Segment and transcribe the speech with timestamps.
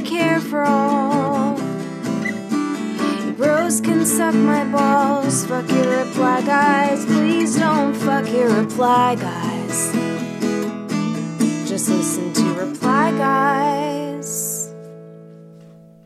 [0.00, 1.58] I care for all.
[3.22, 5.44] You bros can suck my balls.
[5.44, 7.04] Fuck your reply guys.
[7.04, 9.92] Please don't fuck your reply guys.
[11.68, 14.56] Just listen to reply guys.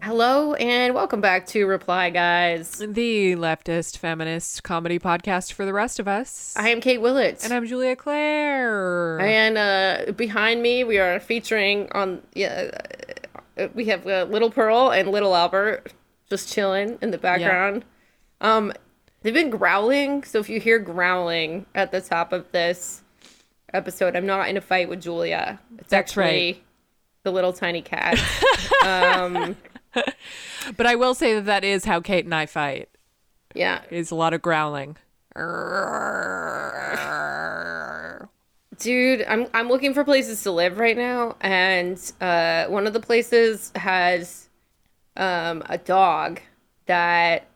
[0.02, 2.76] Hello and welcome back to Reply Guys.
[2.76, 6.52] The leftist feminist comedy podcast for the rest of us.
[6.56, 7.42] I am Kate Willett.
[7.42, 9.18] and I'm Julia Claire.
[9.20, 12.70] And uh, behind me, we are featuring on yeah,
[13.74, 15.92] we have uh, Little Pearl and Little Albert
[16.28, 17.84] just chilling in the background.
[18.40, 18.72] Um,
[19.22, 23.02] they've been growling, so if you hear growling at the top of this
[23.72, 25.60] episode, I'm not in a fight with Julia.
[25.78, 26.62] It's That's actually right.
[27.22, 28.18] the little tiny cat.
[28.84, 29.56] um,
[30.76, 32.88] but I will say that that is how Kate and I fight.
[33.54, 34.96] yeah, Is a lot of growling.
[38.84, 43.00] Dude, I'm I'm looking for places to live right now, and uh, one of the
[43.00, 44.50] places has
[45.16, 46.42] um, a dog
[46.84, 47.46] that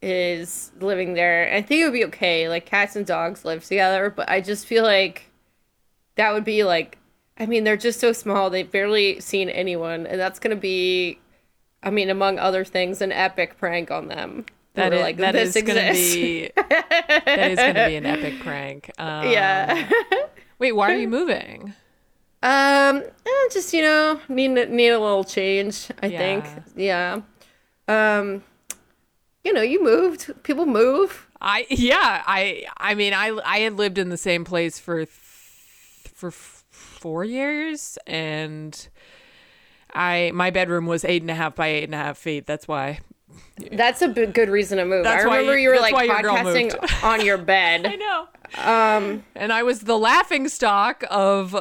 [0.00, 1.52] is living there.
[1.52, 2.48] I think it would be okay.
[2.48, 5.28] Like cats and dogs live together, but I just feel like
[6.14, 6.98] that would be like,
[7.36, 8.48] I mean, they're just so small.
[8.48, 11.18] They've barely seen anyone, and that's gonna be,
[11.82, 14.44] I mean, among other things, an epic prank on them.
[14.74, 18.88] That like, that "This is gonna be that is gonna be an epic prank.
[18.98, 19.90] Um, yeah.
[20.58, 21.74] Wait, why are you moving?
[22.42, 25.88] Um, eh, just you know, need need a little change.
[26.02, 26.44] I think,
[26.76, 27.20] yeah.
[27.88, 28.42] Um,
[29.44, 30.42] you know, you moved.
[30.42, 31.26] People move.
[31.40, 35.08] I yeah, I I mean I I had lived in the same place for th-
[35.08, 38.88] for f- four years and
[39.92, 42.46] I my bedroom was eight and a half by eight and a half feet.
[42.46, 43.00] That's why.
[43.72, 45.04] That's a b- good reason to move.
[45.04, 47.86] That's I remember you- you, were like why your podcasting on your bed.
[47.86, 48.28] I know.
[48.62, 51.56] Um, And I was the laughing stock of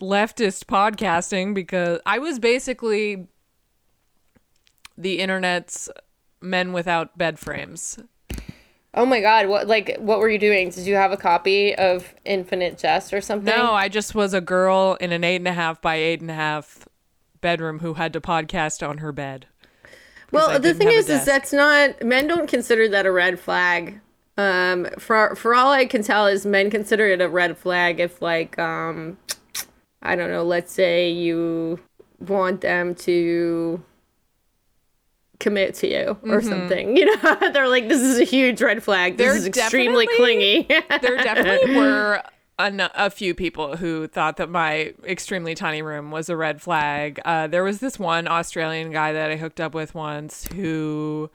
[0.00, 3.26] leftist podcasting because I was basically
[4.96, 5.88] the internet's
[6.40, 7.98] men without bed frames.
[8.94, 10.70] oh my god, what like what were you doing?
[10.70, 13.54] Did you have a copy of Infinite Jest or something?
[13.54, 16.30] No, I just was a girl in an eight and a half by eight and
[16.30, 16.86] a half
[17.40, 19.46] bedroom who had to podcast on her bed.
[20.30, 24.00] Well, the thing is, is that's not men don't consider that a red flag.
[24.36, 28.20] Um, for for all I can tell, is men consider it a red flag if
[28.20, 29.16] like um,
[30.02, 30.42] I don't know.
[30.42, 31.80] Let's say you
[32.18, 33.82] want them to
[35.40, 36.96] commit to you or something.
[36.96, 39.16] You know, they're like, this is a huge red flag.
[39.16, 39.30] This Mm-hmm.
[39.30, 40.66] There is extremely clingy.
[40.68, 42.22] There definitely were
[42.58, 47.20] a, a few people who thought that my extremely tiny room was a red flag.
[47.24, 51.30] Uh, there was this one Australian guy that I hooked up with once who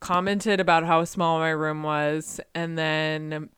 [0.00, 3.50] commented about how small my room was and then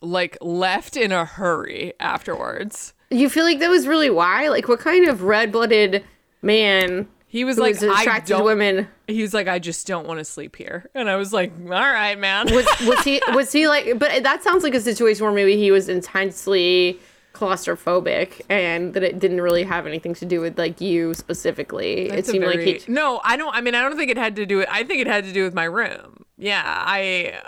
[0.00, 2.92] like left in a hurry afterwards.
[3.10, 4.48] you feel like that was really why?
[4.48, 6.04] Like, what kind of red blooded
[6.42, 7.08] man?
[7.32, 8.44] He was like, is I don't.
[8.44, 8.88] women.
[9.06, 11.70] He was like, I just don't want to sleep here, and I was like, all
[11.70, 12.54] right, man.
[12.54, 15.70] was was he was he like but that sounds like a situation where maybe he
[15.70, 17.00] was intensely
[17.32, 22.28] claustrophobic and that it didn't really have anything to do with like you specifically It's
[22.28, 24.44] it seemed like he no i don't i mean i don't think it had to
[24.44, 27.40] do it i think it had to do with my room yeah i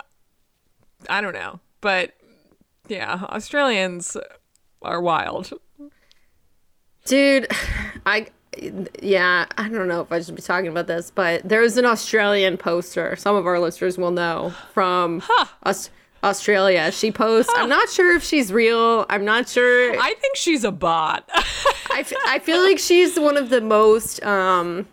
[1.07, 2.13] i don't know but
[2.87, 4.17] yeah australians
[4.81, 5.53] are wild
[7.05, 7.45] dude
[8.07, 8.25] i
[9.01, 12.57] yeah i don't know if i should be talking about this but there's an australian
[12.57, 15.21] poster some of our listeners will know from
[15.63, 15.89] Aus-
[16.23, 16.91] australia.
[16.91, 19.05] She posts i'm not sure if she's real.
[19.09, 21.29] I'm not sure i think she's a bot.
[21.91, 24.87] I, f- I feel like she's one of the most um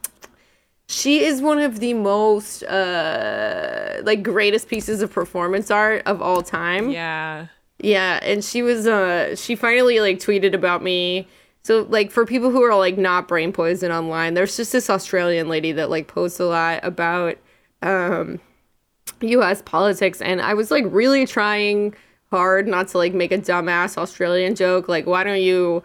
[0.88, 6.42] she is one of the most uh like greatest pieces of performance art of all
[6.42, 6.90] time.
[6.90, 7.46] Yeah.
[7.78, 11.26] Yeah and she was uh she finally like tweeted about me
[11.62, 15.48] so like for people who are like not brain poison online there's just this australian
[15.48, 17.36] lady that like posts a lot about
[17.82, 18.40] um
[19.22, 21.94] us politics and i was like really trying
[22.30, 25.82] hard not to like make a dumbass australian joke like why don't you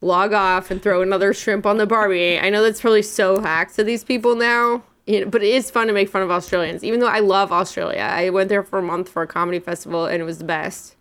[0.00, 2.38] log off and throw another shrimp on the barbie?
[2.38, 5.70] I know that's probably so hacked to these people now you know, but it is
[5.70, 6.84] fun to make fun of australians.
[6.84, 10.06] Even though i love australia i went there for a month for a comedy festival
[10.06, 10.96] and it was the best.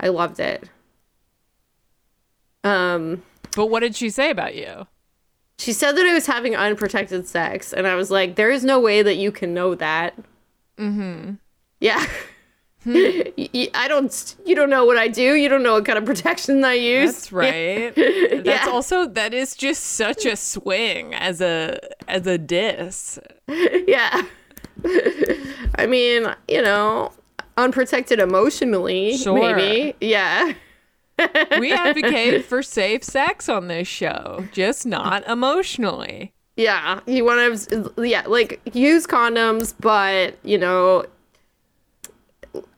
[0.00, 0.68] I loved it.
[2.62, 3.22] Um,
[3.56, 4.86] but what did she say about you
[5.60, 8.78] she said that I was having unprotected sex, and I was like, "There is no
[8.78, 10.14] way that you can know that."
[10.78, 11.32] Mm-hmm.
[11.80, 12.06] Yeah.
[12.86, 14.36] I don't.
[14.46, 15.34] You don't know what I do.
[15.34, 17.12] You don't know what kind of protection I use.
[17.12, 18.68] that's right that's Yeah.
[18.70, 23.18] also that is just such a swing as a as a diss
[23.48, 24.22] yeah.
[25.74, 27.10] I mean, you know,
[27.56, 29.56] unprotected emotionally, Sure.
[29.56, 29.96] maybe.
[30.00, 30.52] Yeah.
[31.58, 36.32] we advocate for safe sex on this show, just not emotionally.
[36.56, 41.04] Yeah, you want to, yeah, like use condoms, but you know,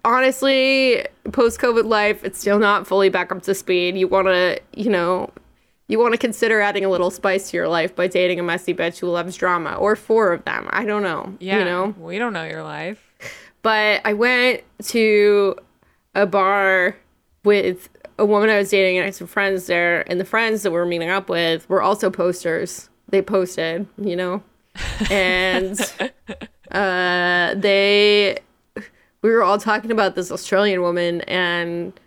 [0.05, 3.97] honestly, post COVID life, it's still not fully back up to speed.
[3.97, 5.31] You want to, you know,
[5.89, 8.75] you want to consider adding a little spice to your life by dating a messy
[8.75, 10.69] bitch who loves drama, or four of them.
[10.71, 11.37] I don't know.
[11.41, 13.03] Yeah, you know, we don't know your life.
[13.63, 15.57] But I went to
[16.15, 16.97] a bar
[17.45, 17.89] with
[18.21, 20.71] a woman I was dating, and I had some friends there, and the friends that
[20.71, 22.91] we were meeting up with were also posters.
[23.09, 24.43] They posted, you know,
[25.11, 25.81] and
[26.71, 28.39] uh, they
[29.23, 31.99] we were all talking about this Australian woman, and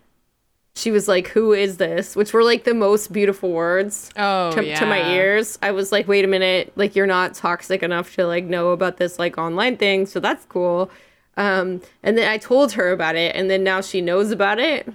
[0.76, 4.64] she was like, "Who is this?" Which were like the most beautiful words Oh, to,
[4.64, 4.78] yeah.
[4.78, 5.58] to my ears.
[5.62, 6.72] I was like, "Wait a minute!
[6.76, 10.44] Like, you're not toxic enough to like know about this like online thing, so that's
[10.46, 10.90] cool."
[11.36, 14.92] Um, and then I told her about it, and then now she knows about it.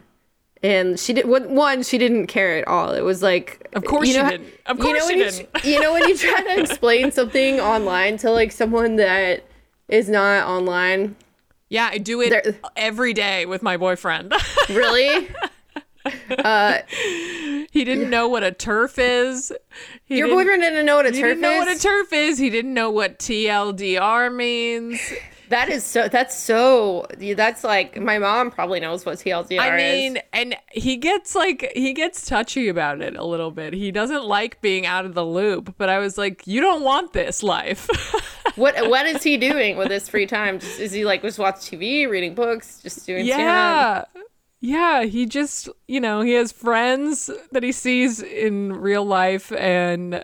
[0.62, 1.56] And she did one.
[1.56, 2.92] One, she didn't care at all.
[2.94, 4.54] It was like, Of course you know she didn't.
[4.66, 5.54] Of you course know she you didn't.
[5.54, 9.46] tr- you know when you try to explain something online to like someone that
[9.88, 11.16] is not online.
[11.70, 14.34] Yeah, I do it every day with my boyfriend.
[14.70, 15.28] Really?
[16.30, 16.80] Uh,
[17.72, 19.52] he didn't know what a TERF is.
[20.06, 21.18] He Your didn't- boyfriend didn't know what a TERF is.
[21.18, 22.38] He didn't know what a TERF is.
[22.38, 25.00] He didn't know what TLDR means.
[25.50, 26.08] That is so.
[26.08, 27.06] That's so.
[27.18, 29.82] That's like my mom probably knows what TLDR I is.
[29.82, 33.74] mean, and he gets like he gets touchy about it a little bit.
[33.74, 37.14] He doesn't like being out of the loop, but I was like, you don't want
[37.14, 37.90] this life.
[38.56, 40.60] what what is he doing with his free time?
[40.60, 44.06] Just, is he like just watch TV, reading books, just doing yeah.
[44.62, 50.22] Yeah, he just, you know, he has friends that he sees in real life and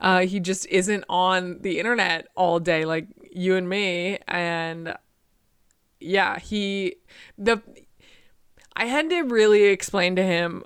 [0.00, 4.94] uh, he just isn't on the internet all day like you and me and
[6.00, 6.96] yeah, he
[7.38, 7.62] the
[8.74, 10.64] I had to really explain to him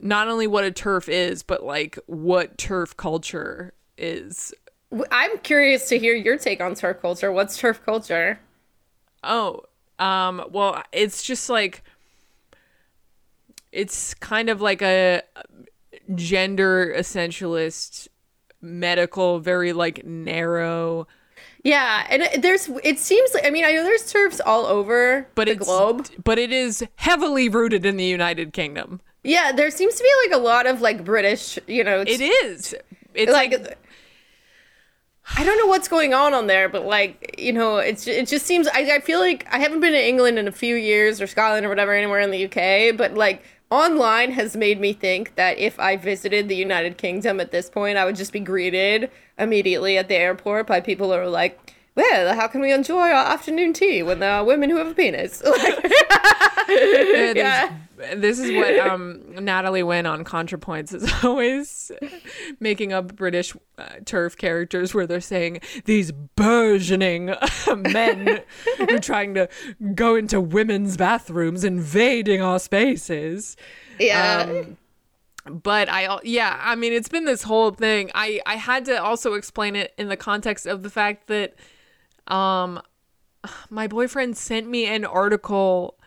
[0.00, 4.52] not only what a TERF is, but like what TERF culture is.
[5.10, 7.32] I'm curious to hear your take on TERF culture.
[7.32, 8.40] What's TERF culture?
[9.22, 9.62] Oh,
[9.98, 11.82] um, well, it's just like
[13.70, 15.22] it's kind of like a
[16.14, 18.08] gender essentialist
[18.60, 21.06] medical very like narrow
[21.64, 22.68] Yeah, and there's.
[22.82, 26.08] It seems like I mean I know there's TERFs all over but the globe.
[26.24, 29.00] but it is heavily rooted in the United Kingdom.
[29.22, 31.58] Yeah, there seems to be like a lot of like British.
[31.68, 32.74] You know, It is.
[33.14, 33.78] It's like, like,
[35.36, 38.44] I don't know what's going on on there, but like you know, it's it just
[38.44, 38.66] seems.
[38.68, 41.64] I, I feel like I haven't been to England in a few years or Scotland
[41.64, 45.80] or whatever anywhere in the UK, but like online has made me think that if
[45.80, 50.08] I visited the United Kingdom at this point, I would just be greeted immediately at
[50.08, 51.74] the airport by people who are like.
[51.94, 54.94] Well, how can we enjoy our afternoon tea when there are women who have a
[54.94, 55.42] penis?
[55.52, 55.92] Like,
[56.68, 57.76] Yeah, Yeah.
[58.16, 61.92] This is what um, Natalie Wynn on ContraPoints is always
[62.58, 67.34] making up British uh, TERF characters where they're saying these burgeoning
[67.76, 68.40] men
[68.78, 69.48] who are trying to
[69.94, 73.56] go into women's bathrooms, invading our spaces.
[74.00, 74.46] yeah.
[74.48, 74.76] Um,
[75.46, 78.10] but I yeah, I mean it's been this whole thing.
[78.14, 81.54] I I had to also explain it in the context of the fact that
[82.32, 82.80] um
[83.70, 85.98] my boyfriend sent me an article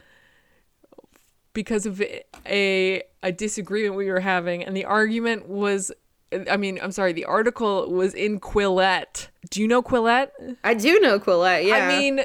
[1.54, 2.02] because of
[2.46, 5.92] a a disagreement we were having and the argument was
[6.50, 9.28] I mean, I'm sorry, the article was in Quillette.
[9.52, 10.32] Do you know Quillette?
[10.66, 11.66] I do know Quillette.
[11.66, 11.76] Yeah.
[11.76, 12.22] I mean,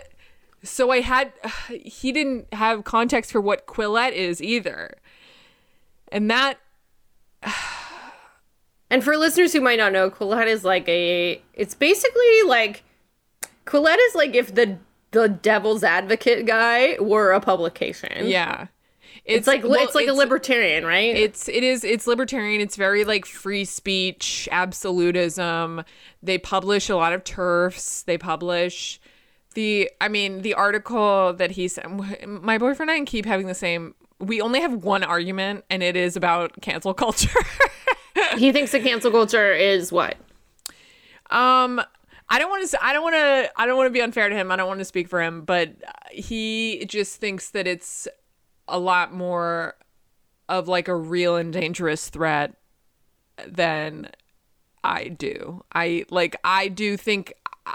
[0.65, 1.33] so I had
[1.69, 4.97] he didn't have context for what Quillette is either.
[6.11, 6.59] And that
[8.91, 11.41] And for listeners who might not know, Quillette is like a.
[11.55, 12.83] It's basically like.
[13.71, 14.79] Quillette is like if the
[15.13, 18.27] the Devil's Advocate guy were a publication.
[18.27, 18.67] yeah.
[19.25, 21.15] It's like well, it's like a libertarian, right?
[21.15, 22.61] It's it is it's libertarian.
[22.61, 25.85] It's very like free speech, absolutism.
[26.23, 28.05] They publish a lot of TERFs.
[28.07, 29.01] They publish
[29.55, 32.27] the I mean the article that he sent.
[32.27, 33.95] My boyfriend and I keep having the same.
[34.19, 37.41] We only have one argument, and it is about cancel culture.
[38.37, 40.17] he thinks the cancel culture is what?
[41.31, 41.81] Um,
[42.31, 42.85] I don't want to.
[42.85, 43.51] I don't want to.
[43.57, 44.53] I don't want to be unfair to him.
[44.53, 48.07] I don't want to speak for him, but uh, he just thinks that it's
[48.69, 49.75] a lot more
[50.49, 52.55] of like a real and dangerous threat
[53.49, 54.11] than
[54.85, 55.65] I do.
[55.75, 56.37] I like.
[56.45, 57.35] I do think.
[57.67, 57.75] Uh,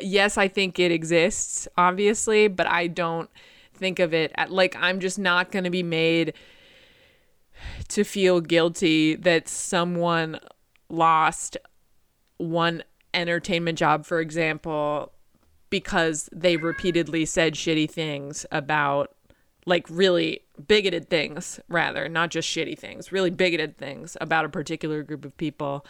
[0.00, 3.28] yes, I think it exists, obviously, but I don't
[3.74, 6.32] think of it at like I'm just not going to be made
[7.88, 10.40] to feel guilty that someone
[10.88, 11.58] lost
[12.38, 12.82] one
[13.14, 15.12] entertainment job, for example,
[15.70, 19.14] because they repeatedly said shitty things about
[19.66, 25.02] like really bigoted things rather not just shitty things really bigoted things about a particular
[25.02, 25.86] group of people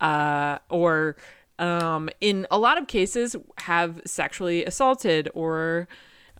[0.00, 1.16] uh, or
[1.58, 5.88] um, in a lot of cases have sexually assaulted or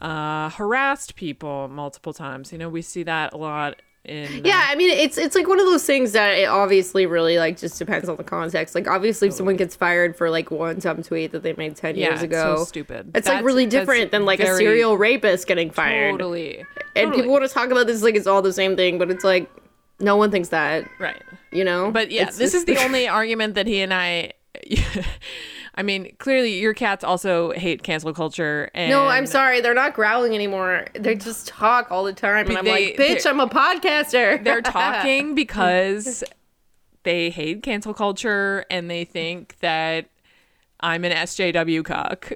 [0.01, 2.53] uh, harassed people multiple times.
[2.53, 5.59] You know we see that a lot in Yeah, I mean it's it's like one
[5.61, 8.75] of those things that it obviously really like just depends on the context.
[8.75, 11.97] Like obviously if someone gets fired for like one dumb tweet that they made ten
[11.97, 12.57] Yeah, years it's ago.
[12.59, 13.07] so stupid.
[13.15, 16.13] It's That's- like really different than like a serial rapist getting fired.
[16.13, 16.67] totally And
[17.07, 17.17] totally.
[17.17, 19.51] people want to talk about this like it's all the same thing, but it's like
[20.01, 21.91] no one thinks that, right you know?
[21.91, 24.33] But yeah, It's- this is the only argument that he and I.
[25.77, 28.71] I mean, clearly your cats also hate cancel culture.
[28.75, 29.61] And No, I'm sorry.
[29.61, 30.87] They're not growling anymore.
[30.95, 32.47] They just talk all the time.
[32.49, 34.43] And I'm They- like, bitch, I'm a podcaster.
[34.45, 36.23] They're talking because
[37.03, 40.07] they hate cancel culture and they think that
[40.79, 42.33] I'm an SJW cock.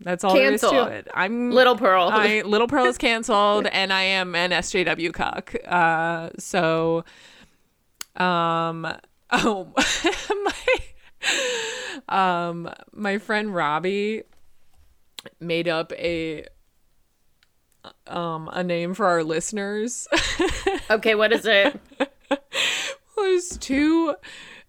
[0.00, 1.08] That's all there is to it.
[1.14, 2.10] I'm Little Pearl.
[2.12, 5.54] I Little Pearl is canceled, and I am an SJW cock.
[5.66, 7.04] Uh, so,
[8.16, 8.86] um,
[9.32, 10.54] oh my,
[12.08, 14.22] um, my friend Robbie
[15.40, 16.46] made up a
[18.06, 20.08] um a name for our listeners.
[20.90, 21.80] okay, what is it?
[23.16, 24.14] There's two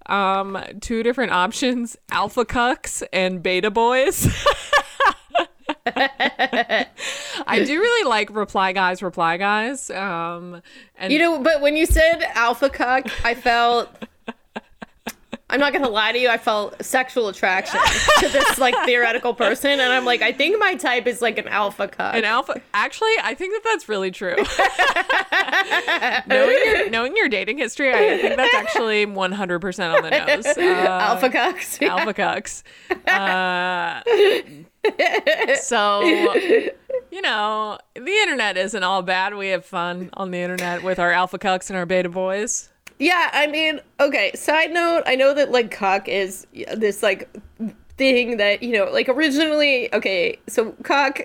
[0.08, 4.26] um two different options alpha cucks and beta boys
[5.86, 10.62] i do really like reply guys reply guys um
[10.98, 13.90] and You know, but when you said alpha cuck, I felt.
[15.50, 16.28] I'm not gonna lie to you.
[16.28, 17.80] I felt sexual attraction
[18.20, 21.48] to this like theoretical person, and I'm like, I think my type is like an
[21.48, 22.16] alpha cuck.
[22.16, 24.36] an alpha actually i think that that's really true
[26.28, 30.62] knowing, your, knowing your dating history i think that's actually 100% on the nose uh,
[30.62, 31.82] alpha cucks.
[31.88, 32.64] alpha cucks.
[33.08, 34.02] Uh,
[35.56, 36.02] so,
[37.12, 39.36] you know, the internet isn't all bad.
[39.36, 42.70] We have fun on the internet with our alpha cucks and our beta boys.
[43.00, 44.32] Yeah, I mean, okay.
[44.36, 47.30] Side note: I know that like cock is this like
[47.98, 49.94] thing that you know, like originally.
[49.94, 51.22] Okay, so cock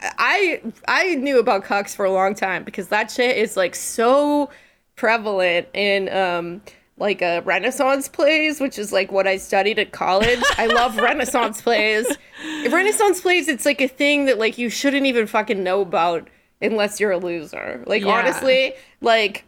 [0.00, 4.50] I I knew about cocks for a long time because that shit is like so
[4.96, 6.62] prevalent in um
[6.96, 10.42] like a Renaissance plays, which is like what I studied at college.
[10.56, 12.06] I love Renaissance plays.
[12.42, 16.28] If Renaissance plays, it's like a thing that like you shouldn't even fucking know about
[16.60, 17.84] unless you're a loser.
[17.86, 18.08] Like Yeah.
[18.18, 19.44] honestly, like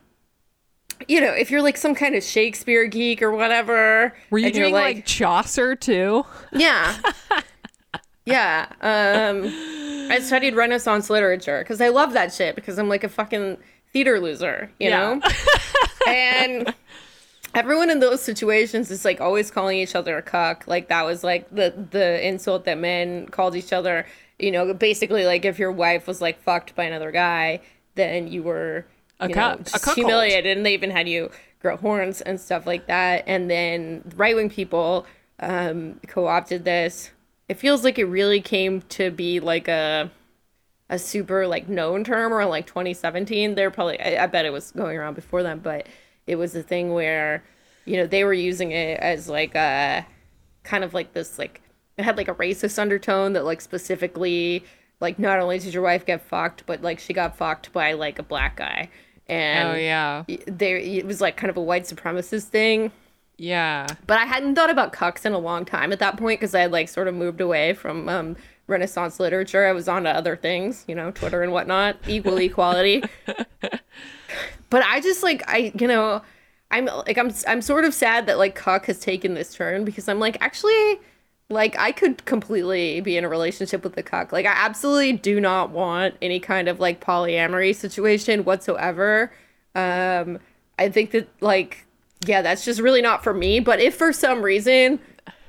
[1.09, 4.73] you know, if you're like some kind of Shakespeare geek or whatever, Were you doing
[4.75, 6.25] like, Chaucer too?
[6.53, 6.97] yeah.
[8.25, 8.67] yeah.
[8.81, 9.47] Um
[10.11, 13.59] I studied Renaissance literature because I love that shit because I'm like a fucking
[13.93, 15.15] theater loser, you Yeah.
[15.15, 15.21] know?
[16.07, 16.75] and
[17.55, 20.65] everyone in those situations is like always calling each other a cuck.
[20.67, 24.07] Like that was like the the insult that men called each other.
[24.39, 27.61] You know, basically like if your wife was like fucked by another guy,
[27.95, 28.87] then you were
[29.21, 32.87] A you know, a humiliated, and they even had you grow horns and stuff like
[32.87, 33.25] that.
[33.27, 35.07] And then right wing people
[35.39, 37.11] um, co-opted this.
[37.49, 40.11] It feels like it really came to be like a
[40.89, 43.55] a super like known term around like 2017.
[43.55, 45.87] They're probably I, I bet it was going around before then, but
[46.27, 47.45] it was a thing where
[47.85, 50.07] you know they were using it as like a
[50.63, 51.63] kind of like this like
[51.97, 54.65] it had like a racist undertone that like specifically
[55.01, 58.19] like not only did your wife get fucked, but like she got fucked by like
[58.19, 58.91] a black guy.
[59.31, 60.25] And Oh, yeah.
[60.47, 62.91] there it was like kind of a white supremacist thing.
[63.39, 63.87] Yeah.
[64.07, 66.61] But I hadn't thought about cucks in a long time at that point because I
[66.61, 69.67] had like sort of moved away from um, Renaissance literature.
[69.67, 73.03] I was on to other things, you know, Twitter and whatnot, equal equality.
[74.71, 76.23] but I just like I, you know,
[76.71, 80.09] I'm like I'm I'm sort of sad that like cuck has taken this turn because
[80.09, 81.01] I'm like actually
[81.51, 84.33] like I could completely be in a relationship with the cuck.
[84.33, 89.33] Like I absolutely do not want any kind of like polyamory situation whatsoever.
[89.75, 90.39] Um
[90.79, 91.85] I think that like
[92.25, 95.01] yeah, that's just really not for me, but if for some reason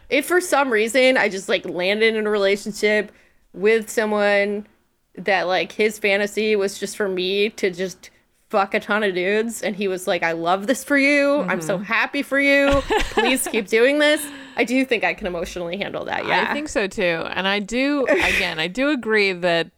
[0.10, 3.12] if for some reason I just like landed in a relationship
[3.54, 4.68] with someone
[5.16, 8.10] that like his fantasy was just for me to just
[8.50, 11.42] fuck a ton of dudes and he was like I love this for you.
[11.42, 12.82] I'm so happy for you.
[13.12, 14.26] Please keep doing this.
[14.56, 16.26] I do think I can emotionally handle that.
[16.26, 16.48] Yeah.
[16.50, 17.24] I think so too.
[17.30, 19.72] And I do, again, I do agree that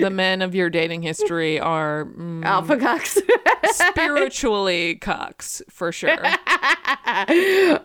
[0.00, 3.18] the men of your dating history are mm, alpha cocks.
[3.62, 6.10] spiritually cocks for sure.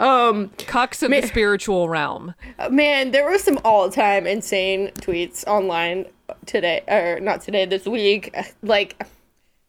[0.01, 2.33] um, cucks of the spiritual realm.
[2.69, 6.05] Man, there were some all-time insane tweets online
[6.45, 8.35] today or not today this week.
[8.63, 9.01] Like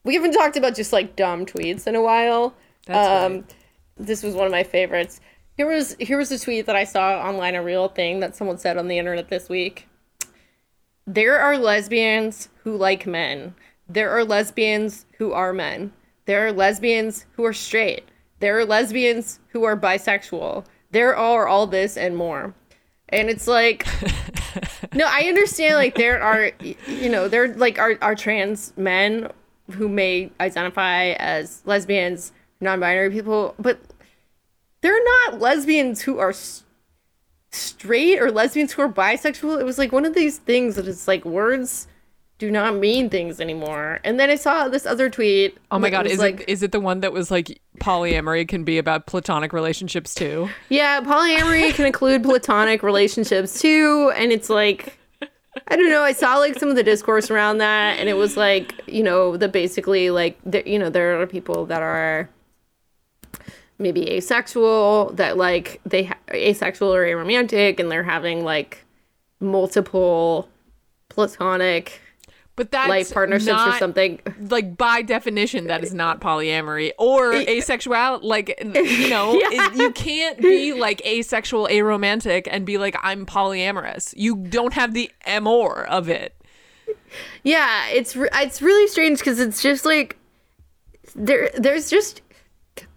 [0.05, 2.55] we haven't talked about just like dumb tweets in a while.
[2.87, 3.45] That's um
[3.99, 5.21] this was one of my favorites.
[5.57, 8.59] Here was here was a tweet that I saw online a real thing that someone
[8.59, 9.89] said on the internet this week.
[11.07, 13.55] There are lesbians who like men.
[13.89, 15.93] there are lesbians who are men.
[16.27, 18.05] There are lesbians who are straight.
[18.41, 20.67] There are lesbians who are bisexual.
[20.91, 22.55] There are all this and more.
[23.09, 23.87] And it's like
[24.95, 26.51] No, I understand like there are
[26.87, 29.31] you know, there like are are trans men
[29.71, 33.79] who may identify as lesbians, non-binary people, but
[34.81, 36.65] they're not lesbians who are s-
[37.51, 39.61] straight or lesbians who are bisexual.
[39.61, 41.89] It was like one of these things that it's like words
[42.39, 43.99] do not mean things anymore.
[44.05, 45.57] And then I saw this other tweet.
[45.71, 48.65] Oh my god, is like, it is it the one that was like polyamory can
[48.65, 50.51] be about platonic relationships too?
[50.69, 54.99] Yeah, polyamory can include platonic relationships too, and it's like
[55.69, 56.03] I don't know.
[56.03, 59.39] I saw like some of the discourse around that, and it was like you know
[59.39, 62.29] the basically like there, you know there are people that are
[63.79, 68.85] maybe asexual that like they ha- asexual or aromantic, and they're having like
[69.41, 70.49] multiple
[71.09, 72.01] platonic
[72.57, 74.19] But that's life partnerships or something.
[74.41, 78.21] Like by definition, that is not polyamory or asexual.
[78.23, 84.15] Like you know, it- you can't be like asexual, aromantic, and be like I'm polyamorous.
[84.17, 86.33] You don't have the amor of it.
[87.43, 90.17] Yeah, it's it's really strange because it's just like
[91.15, 92.21] there there's just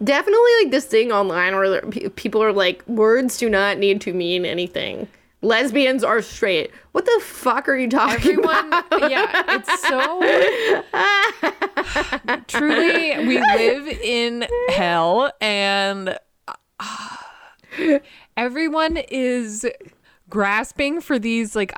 [0.04, 4.46] definitely like this thing online where people are like words do not need to mean
[4.46, 5.08] anything.
[5.42, 6.72] Lesbians are straight.
[6.92, 9.10] What the fuck are you talking Everyone, about?
[9.10, 10.20] yeah, it's so
[12.48, 16.20] truly we live in hell, and
[16.82, 18.00] uh,
[18.36, 19.66] everyone is
[20.30, 21.74] grasping for these like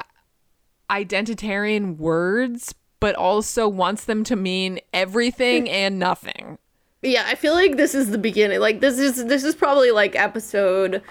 [0.90, 6.58] identitarian words, but also wants them to mean everything and nothing.
[7.02, 8.60] Yeah, I feel like this is the beginning.
[8.60, 11.02] Like this is this is probably like episode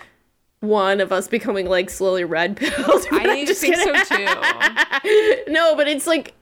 [0.60, 3.06] one of us becoming like slowly red pilled.
[3.12, 5.52] I think so too.
[5.52, 6.34] no, but it's like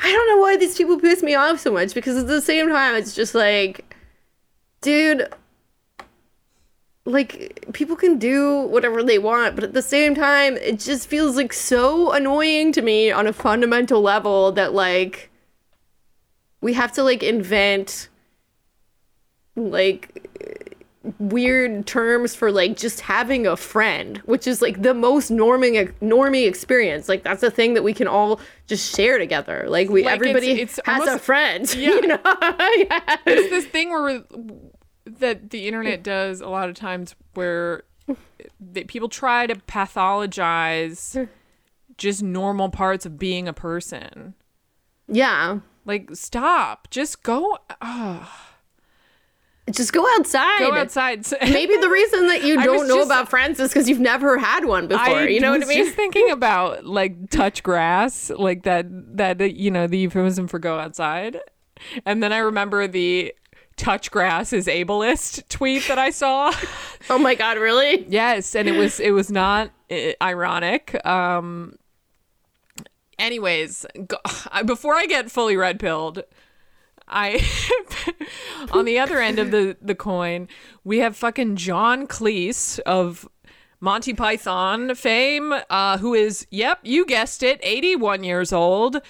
[0.00, 2.68] I don't know why these people piss me off so much because at the same
[2.68, 3.94] time it's just like
[4.80, 5.28] dude
[7.06, 11.36] like people can do whatever they want, but at the same time it just feels
[11.36, 15.30] like so annoying to me on a fundamental level that like
[16.62, 18.08] we have to like invent
[19.56, 20.20] like
[21.18, 26.46] weird terms for like just having a friend, which is like the most norming normie
[26.46, 27.08] experience.
[27.08, 29.66] Like that's a thing that we can all just share together.
[29.68, 31.72] Like we Like, everybody it's has a friend.
[31.74, 31.90] Yeah.
[31.90, 32.20] You know?
[32.24, 33.16] yeah.
[33.26, 34.24] It's this thing where
[35.04, 37.84] that the internet does a lot of times where
[38.60, 41.28] that people try to pathologize
[41.98, 44.34] just normal parts of being a person.
[45.08, 45.60] Yeah.
[45.84, 46.88] Like, stop.
[46.90, 47.58] Just go.
[47.82, 48.30] Oh,
[49.70, 50.58] Just go outside.
[50.58, 51.24] go outside.
[51.42, 54.66] Maybe the reason that you don't know just- about friends is because you've never had
[54.66, 55.04] one before.
[55.04, 55.84] I you know what I mean?
[55.84, 60.78] just thinking about like touch grass, like that that you know the euphemism for go
[60.78, 61.40] outside,
[62.04, 63.34] and then I remember the
[63.76, 66.52] touch grass is ableist tweet that I saw.
[67.10, 68.04] oh my god, really?
[68.06, 70.94] yes, and it was it was not uh, ironic.
[71.06, 71.76] Um.
[73.18, 74.18] Anyways, go,
[74.66, 76.22] before I get fully red pilled.
[77.08, 77.46] I
[78.72, 80.48] on the other end of the the coin,
[80.84, 83.28] we have fucking John Cleese of
[83.80, 89.00] Monty Python fame, uh, who is yep, you guessed it, 81 years old.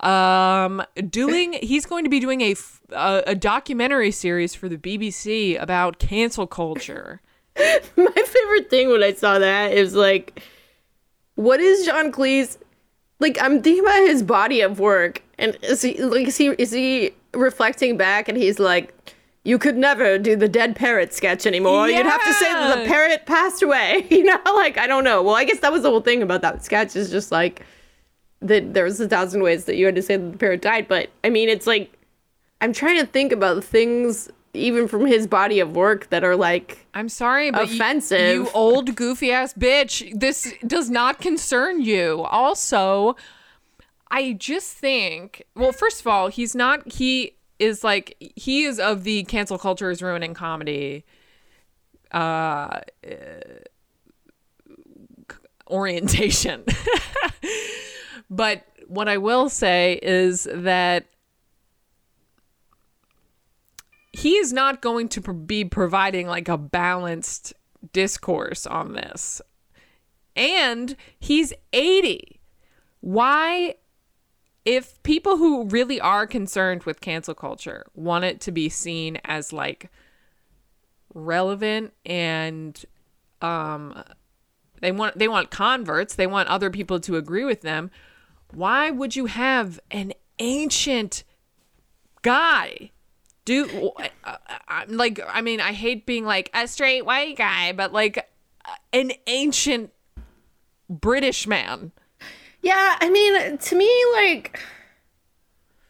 [0.00, 2.54] Um, doing he's going to be doing a
[2.92, 7.20] a documentary series for the BBC about cancel culture.
[7.56, 10.42] My favorite thing when I saw that is like,
[11.36, 12.58] what is John Cleese?
[13.20, 16.72] Like, I'm thinking about his body of work, and is he like is he is
[16.72, 18.94] he reflecting back, and he's like,
[19.44, 21.88] you could never do the dead parrot sketch anymore.
[21.88, 24.06] You'd have to say that the parrot passed away.
[24.10, 25.22] You know, like I don't know.
[25.22, 27.64] Well, I guess that was the whole thing about that sketch is just like
[28.40, 30.88] that there was a thousand ways that you had to say that the parrot died.
[30.88, 31.92] But I mean, it's like
[32.60, 36.86] I'm trying to think about things even from his body of work that are like
[36.94, 38.34] I'm sorry, but you- Offensive.
[38.34, 40.18] You, old goofy ass bitch.
[40.18, 42.22] This does not concern you.
[42.30, 43.16] Also,
[44.14, 46.92] I just think, well, first of all, he's not.
[46.92, 51.04] He is like he is of the cancel culture is ruining comedy.
[52.12, 52.78] Uh,
[55.68, 56.64] orientation.
[58.30, 61.06] but what I will say is that
[64.12, 67.52] he is not going to be providing like a balanced
[67.92, 69.42] discourse on this.
[70.36, 72.38] And he's 80.
[73.00, 73.74] Why
[74.64, 79.52] if people who really are concerned with cancel culture want it to be seen as
[79.52, 79.90] like
[81.12, 82.84] relevant and
[83.42, 84.02] um
[84.80, 87.90] they want they want converts, they want other people to agree with them,
[88.52, 91.24] why would you have an ancient
[92.22, 92.90] guy
[93.44, 93.92] do
[94.24, 94.36] uh,
[94.68, 98.28] I'm like I mean I hate being like a straight white guy, but like
[98.92, 99.92] an ancient
[100.88, 101.92] British man.
[102.64, 104.58] Yeah, I mean, to me, like,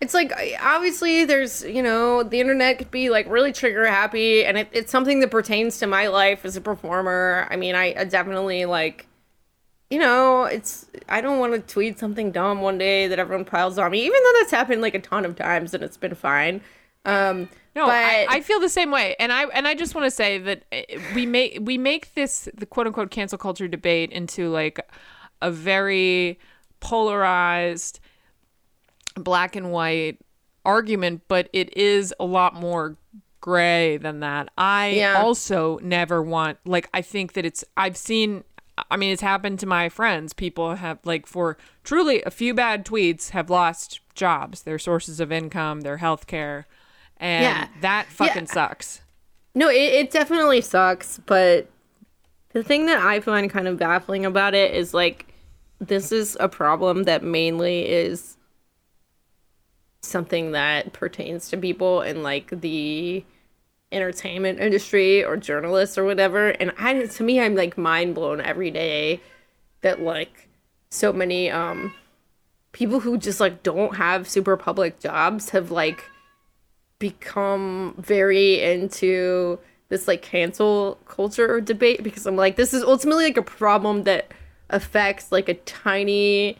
[0.00, 4.58] it's like obviously there's you know the internet could be like really trigger happy, and
[4.58, 7.46] it, it's something that pertains to my life as a performer.
[7.50, 9.06] I mean, I, I definitely like,
[9.90, 13.78] you know, it's I don't want to tweet something dumb one day that everyone piles
[13.78, 16.60] on me, even though that's happened like a ton of times and it's been fine.
[17.04, 20.06] Um, No, but I, I feel the same way, and I and I just want
[20.06, 20.82] to say that uh,
[21.14, 24.80] we make we make this the quote unquote cancel culture debate into like
[25.42, 26.38] a very
[26.84, 27.98] polarized
[29.16, 30.18] black and white
[30.64, 32.96] argument, but it is a lot more
[33.40, 34.48] gray than that.
[34.56, 35.20] I Yeah.
[35.22, 38.44] also never want like I think that it's I've seen
[38.90, 40.32] I mean it's happened to my friends.
[40.32, 45.30] People have like for truly a few bad tweets have lost jobs, their sources of
[45.30, 46.66] income, their health care.
[47.18, 47.68] And Yeah.
[47.82, 48.52] that fucking Yeah.
[48.52, 49.00] sucks.
[49.54, 51.68] No, it, it definitely sucks, but
[52.54, 55.33] the thing that I find kind of baffling about it is like
[55.88, 58.36] this is a problem that mainly is
[60.02, 63.24] something that pertains to people in like the
[63.90, 66.50] entertainment industry or journalists or whatever.
[66.50, 69.20] And I to me I'm like mind blown every day
[69.82, 70.48] that like
[70.90, 71.94] so many um
[72.72, 76.04] people who just like don't have super public jobs have like
[76.98, 83.36] become very into this like cancel culture debate because I'm like, this is ultimately like
[83.36, 84.32] a problem that
[84.74, 86.58] affects like a tiny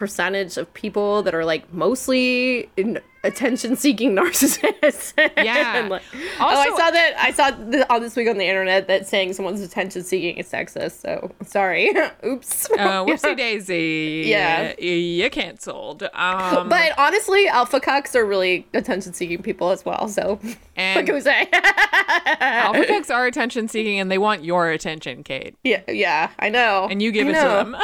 [0.00, 5.12] percentage of people that are like mostly in attention seeking narcissists.
[5.36, 5.86] Yeah.
[5.90, 6.02] Like-
[6.40, 7.14] oh, I saw that.
[7.18, 10.50] I saw th- on this week on the internet that saying someone's attention seeking is
[10.50, 11.02] sexist.
[11.02, 11.92] So sorry.
[12.26, 12.70] Oops.
[12.70, 14.22] Uh, whoopsie daisy.
[14.26, 14.72] Yeah.
[14.78, 16.02] You, you canceled.
[16.14, 20.08] Um, But honestly, alpha cucks are really attention seeking people as well.
[20.08, 21.46] So what can we say?
[21.52, 25.56] alpha cucks are attention seeking and they want your attention, Kate.
[25.62, 26.88] Yeah, yeah, I know.
[26.90, 27.64] And you give I it know.
[27.64, 27.76] to them.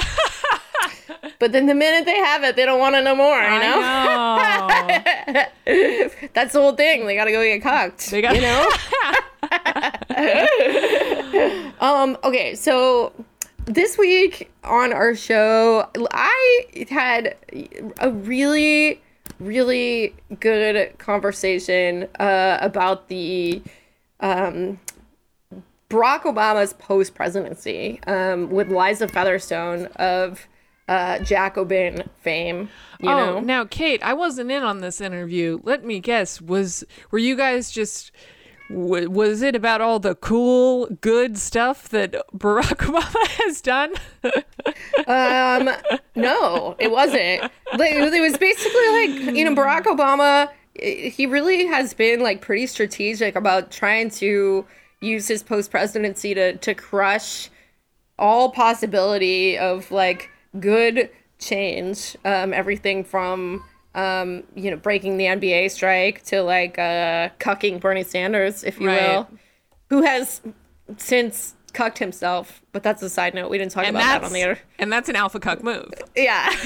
[1.39, 3.37] But then the minute they have it, they don't want to know more.
[3.37, 6.29] You know, I know.
[6.35, 7.07] that's the whole thing.
[7.07, 8.11] They gotta go get cocked.
[8.11, 8.69] They got- you know.
[11.81, 12.17] um.
[12.25, 12.55] Okay.
[12.55, 13.13] So
[13.67, 17.37] this week on our show, I had
[17.99, 19.01] a really,
[19.39, 23.61] really good conversation uh, about the
[24.21, 24.81] um,
[25.91, 30.47] Barack Obama's post presidency um, with Liza Featherstone of
[30.89, 32.69] uh, Jacobin fame.
[33.01, 35.61] You oh, know, now Kate, I wasn't in on this interview.
[35.63, 36.41] Let me guess.
[36.41, 38.13] Was were you guys just
[38.71, 43.95] w- was it about all the cool, good stuff that Barack Obama has done?
[45.07, 45.71] Um,
[46.15, 47.51] no, it wasn't.
[47.73, 50.49] It was basically like you know Barack Obama.
[50.79, 54.65] eh, He really has been like pretty strategic about trying to
[55.01, 57.51] use his post presidency to to crush
[58.19, 62.17] all possibility of like good change.
[62.25, 63.65] Um, everything from
[63.95, 68.89] um, you know breaking the NBA strike to like uh, cucking Bernie Sanders, if you
[68.89, 69.03] Right.
[69.17, 69.29] will,
[69.91, 70.41] who has
[70.99, 72.63] since cucked himself.
[72.73, 73.51] But that's a side note.
[73.51, 74.59] We didn't talk and about that on the air.
[74.79, 75.91] and that's an alpha cuck move.
[76.15, 76.49] Yeah.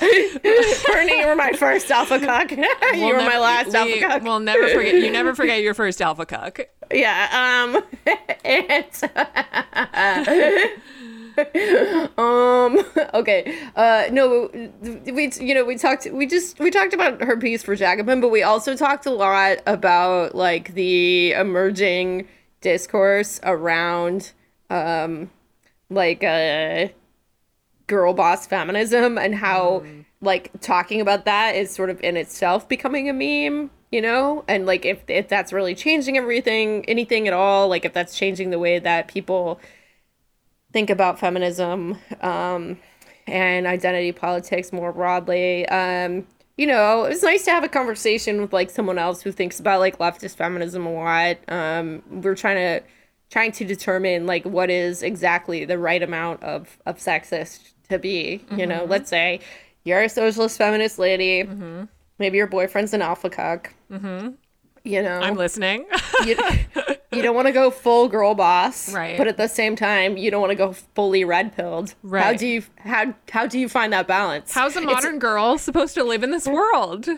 [0.00, 2.50] Bernie, you were my first alpha cuck.
[2.52, 2.58] you
[2.94, 4.22] We'll were never- my last we, alpha cuck.
[4.22, 4.94] We'll never forget.
[4.94, 6.60] You never forget your first alpha cuck.
[6.92, 7.72] yeah.
[7.74, 7.82] Um.
[8.44, 8.84] and,
[12.18, 12.78] um.
[13.14, 13.56] Okay.
[13.76, 14.04] Uh.
[14.10, 14.50] No.
[14.82, 15.30] We.
[15.40, 15.64] You know.
[15.64, 16.06] We talked.
[16.10, 16.58] We just.
[16.58, 20.74] We talked about her piece for Jacobin, but we also talked a lot about like
[20.74, 22.26] the emerging
[22.60, 24.32] discourse around,
[24.70, 25.30] um,
[25.90, 26.88] like uh
[27.86, 29.84] girl boss feminism and how
[30.20, 34.64] like talking about that is sort of in itself becoming a meme you know and
[34.66, 38.58] like if if that's really changing everything anything at all like if that's changing the
[38.58, 39.60] way that people
[40.74, 42.76] think about feminism um
[43.26, 45.66] and identity politics more broadly.
[45.68, 46.26] Um
[46.58, 49.80] you know it's nice to have a conversation with like someone else who thinks about
[49.80, 51.36] like leftist feminism a lot.
[51.48, 52.86] Um we're trying to
[53.30, 58.44] trying to determine like what is exactly the right amount of of sexist to be
[58.50, 58.84] you know?
[58.84, 59.40] Let's say
[59.84, 61.44] you're a socialist feminist lady.
[62.18, 63.72] Maybe your boyfriend's an alpha cuck.
[64.86, 65.18] You know?
[65.20, 65.86] I'm listening.
[66.26, 66.36] you,
[67.16, 69.16] you don't want to go full girl boss Right.
[69.18, 72.22] but at the same time you don't want to go fully red pilled Right?
[72.24, 75.58] how do you how how do you find that balance How's a It's- modern girl
[75.58, 77.08] supposed to live in this world?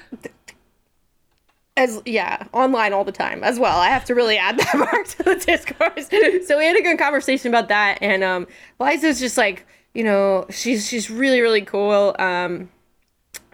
[1.77, 5.07] as yeah online all the time as well i have to really add that part
[5.07, 6.09] to the discourse
[6.47, 8.47] so we had a good conversation about that and um
[8.79, 12.71] liza's just like you know she's she's really really cool um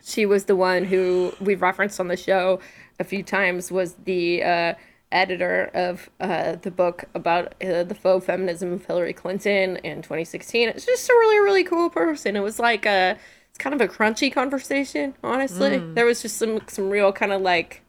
[0.04, 2.60] she was the one who we've referenced on the show
[3.00, 4.74] a few times was the uh,
[5.12, 10.70] editor of uh, the book about uh, the faux feminism of Hillary Clinton in 2016.
[10.70, 12.34] It's just a really really cool person.
[12.36, 13.16] It was like a
[13.50, 15.78] it's kind of a crunchy conversation, honestly.
[15.78, 17.82] There was just some some real kind of like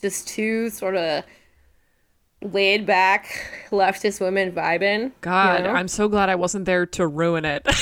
[0.00, 1.24] just two sort of
[2.42, 3.26] laid back
[3.70, 5.12] leftist women vibing.
[5.20, 5.72] God, you know?
[5.72, 7.64] I'm so glad I wasn't there to ruin it.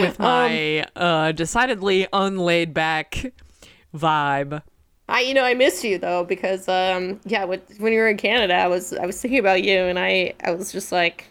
[0.00, 3.32] With my uh, decidedly unlaid back
[3.94, 4.62] vibe.
[5.08, 7.60] I you know I missed you though because um yeah when
[7.92, 10.72] you were in Canada I was I was thinking about you and I I was
[10.72, 11.26] just like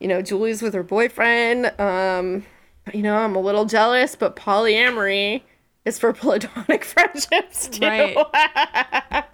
[0.00, 2.44] you know Julie's with her boyfriend um
[2.92, 5.42] you know I'm a little jealous but polyamory
[5.84, 8.16] is for platonic friendships too Right.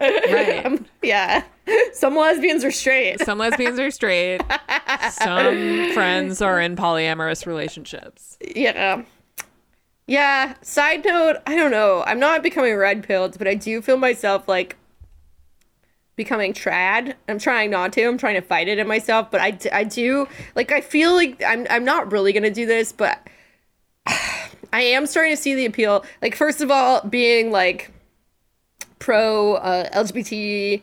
[0.00, 0.64] Right.
[0.66, 1.44] Um, yeah
[1.92, 4.40] some lesbians are straight Some lesbians are straight.
[5.10, 8.38] Some friends are in polyamorous relationships.
[8.54, 9.02] yeah
[10.08, 13.96] yeah side note I don't know I'm not becoming red pilled but I do feel
[13.96, 14.76] myself like
[16.18, 17.14] becoming trad.
[17.28, 18.04] I'm trying not to.
[18.04, 21.42] I'm trying to fight it in myself, but I, I do like I feel like
[21.42, 23.26] I'm I'm not really going to do this, but
[24.06, 26.04] I am starting to see the appeal.
[26.20, 27.90] Like first of all, being like
[28.98, 30.82] pro uh, LGBT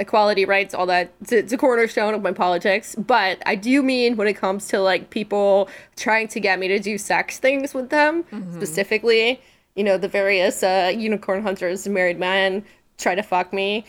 [0.00, 1.12] equality rights, all that.
[1.20, 2.96] It's, it's a cornerstone of my politics.
[2.96, 6.80] But I do mean when it comes to like people trying to get me to
[6.80, 9.40] do sex things with them, specifically,
[9.76, 12.64] you know, the various uh, unicorn hunters, married men
[12.98, 13.84] try to fuck me.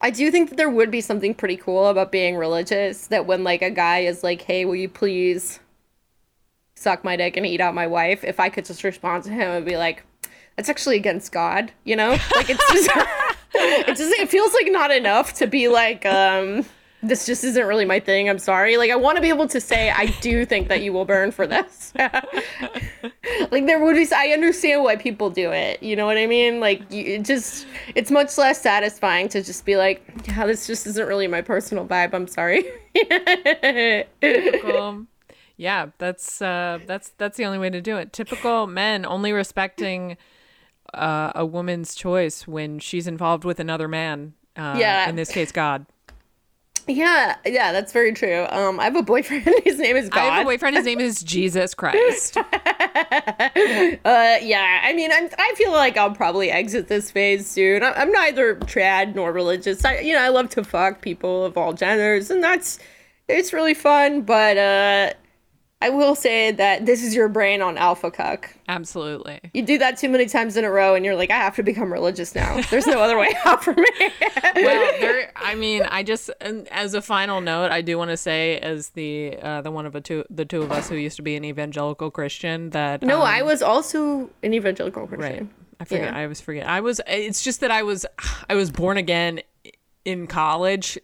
[0.00, 3.06] I do think that there would be something pretty cool about being religious.
[3.06, 5.60] That when like a guy is like, "Hey, will you please
[6.74, 9.50] suck my dick and eat out my wife?" If I could just respond to him
[9.50, 10.02] and be like,
[10.56, 12.10] "That's actually against God," you know?
[12.36, 12.90] Like it's just,
[13.54, 16.64] it just it feels like not enough to be like, um,
[17.08, 18.28] this just isn't really my thing.
[18.28, 18.76] I'm sorry.
[18.76, 21.30] Like I want to be able to say I do think that you will burn
[21.30, 21.92] for this.
[21.98, 25.82] like there would be I understand why people do it.
[25.82, 26.60] You know what I mean?
[26.60, 30.86] Like you, it just it's much less satisfying to just be like, yeah, this just
[30.86, 32.14] isn't really my personal vibe.
[32.14, 32.64] I'm sorry.
[34.20, 35.06] Typical.
[35.56, 38.12] yeah, that's uh, that's that's the only way to do it.
[38.12, 40.16] Typical men only respecting
[40.94, 44.34] uh, a woman's choice when she's involved with another man.
[44.56, 45.08] Uh, Yeah.
[45.08, 45.86] In this case, God.
[46.86, 48.46] yeah, yeah, that's very true.
[48.50, 49.48] Um, I have a boyfriend.
[49.64, 50.20] His name is God.
[50.20, 50.76] I have a boyfriend.
[50.76, 52.36] His name is Jesus Christ.
[54.04, 57.82] Uh, yeah, I mean, I'm, I feel like I'll probably exit this phase soon.
[57.82, 59.84] I, I'm neither trad nor religious.
[59.84, 62.78] I, you know, I love to fuck people of all genders, and that's
[63.28, 64.22] it's really fun.
[64.22, 65.12] But uh,
[65.84, 68.54] I will say that this is your brain on alpha cuck.
[68.68, 69.38] Absolutely.
[69.52, 71.62] You do that too many times in a row, and you're like, I have to
[71.62, 72.62] become religious now.
[72.70, 73.84] There's no other way out for me.
[74.56, 75.30] well, there.
[75.36, 79.36] I mean, I just as a final note, I do want to say, as the
[79.42, 81.44] uh, the one of the two the two of us who used to be an
[81.44, 85.20] evangelical Christian, that no, um, I was also an evangelical Christian.
[85.20, 85.48] right.
[85.80, 86.12] I forget.
[86.12, 86.18] Yeah.
[86.18, 86.66] I always forget.
[86.66, 87.02] I was.
[87.06, 88.06] It's just that I was.
[88.48, 89.42] I was born again
[90.06, 90.98] in college,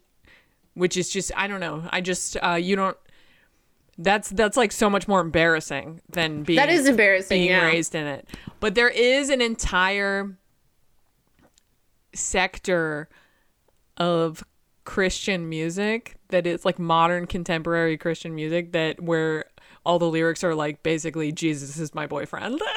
[0.72, 1.32] which is just.
[1.36, 1.82] I don't know.
[1.90, 2.38] I just.
[2.42, 2.96] Uh, you don't.
[4.02, 7.38] That's that's like so much more embarrassing than being That is embarrassing.
[7.38, 7.66] being yeah.
[7.66, 8.26] raised in it.
[8.58, 10.36] But there is an entire
[12.14, 13.08] sector
[13.96, 14.42] of
[14.84, 19.44] Christian music that is like modern contemporary Christian music that where
[19.84, 22.60] all the lyrics are like basically Jesus is my boyfriend.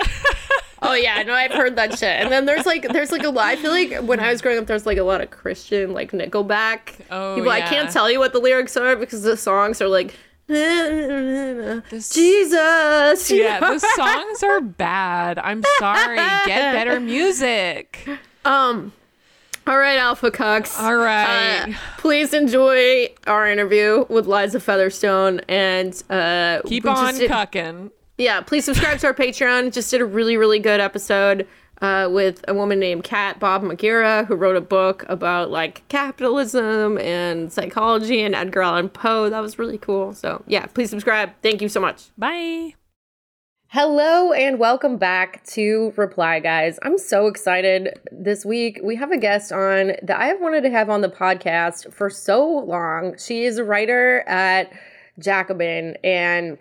[0.86, 2.04] Oh yeah, no, I've heard that shit.
[2.04, 3.46] And then there's like there's like a lot.
[3.46, 6.12] I feel like when I was growing up, there's like a lot of Christian like
[6.12, 7.00] Nickelback.
[7.10, 7.50] Oh, people.
[7.50, 10.14] I can't tell you what the lyrics are because the songs are like
[11.90, 13.32] Jesus.
[13.32, 15.40] yeah, the songs are bad.
[15.40, 16.18] I'm sorry.
[16.18, 18.08] Get better music.
[18.46, 18.92] Um.
[19.66, 20.78] All right, Alpha Cucks.
[20.78, 21.70] All right.
[21.70, 27.92] Uh, please enjoy our interview with Liza Featherstone and uh, Keep on did- cucking.
[28.18, 29.72] Yeah, please subscribe to our Patreon.
[29.74, 31.48] Just did a really, really good episode
[31.82, 36.98] uh, with a woman named Kat Bob Magira, who wrote a book about like capitalism
[36.98, 39.30] and psychology and Edgar Allan Poe.
[39.30, 40.14] That was really cool.
[40.14, 41.32] So yeah, please subscribe.
[41.42, 42.10] Thank you so much.
[42.18, 42.76] Bye.
[43.68, 46.78] Hello and welcome back to Reply Guys.
[46.84, 48.80] I'm so excited this week.
[48.84, 52.08] We have a guest on that I have wanted to have on the podcast for
[52.08, 53.18] so long.
[53.18, 54.72] She is a writer at
[55.18, 56.60] Jacobin and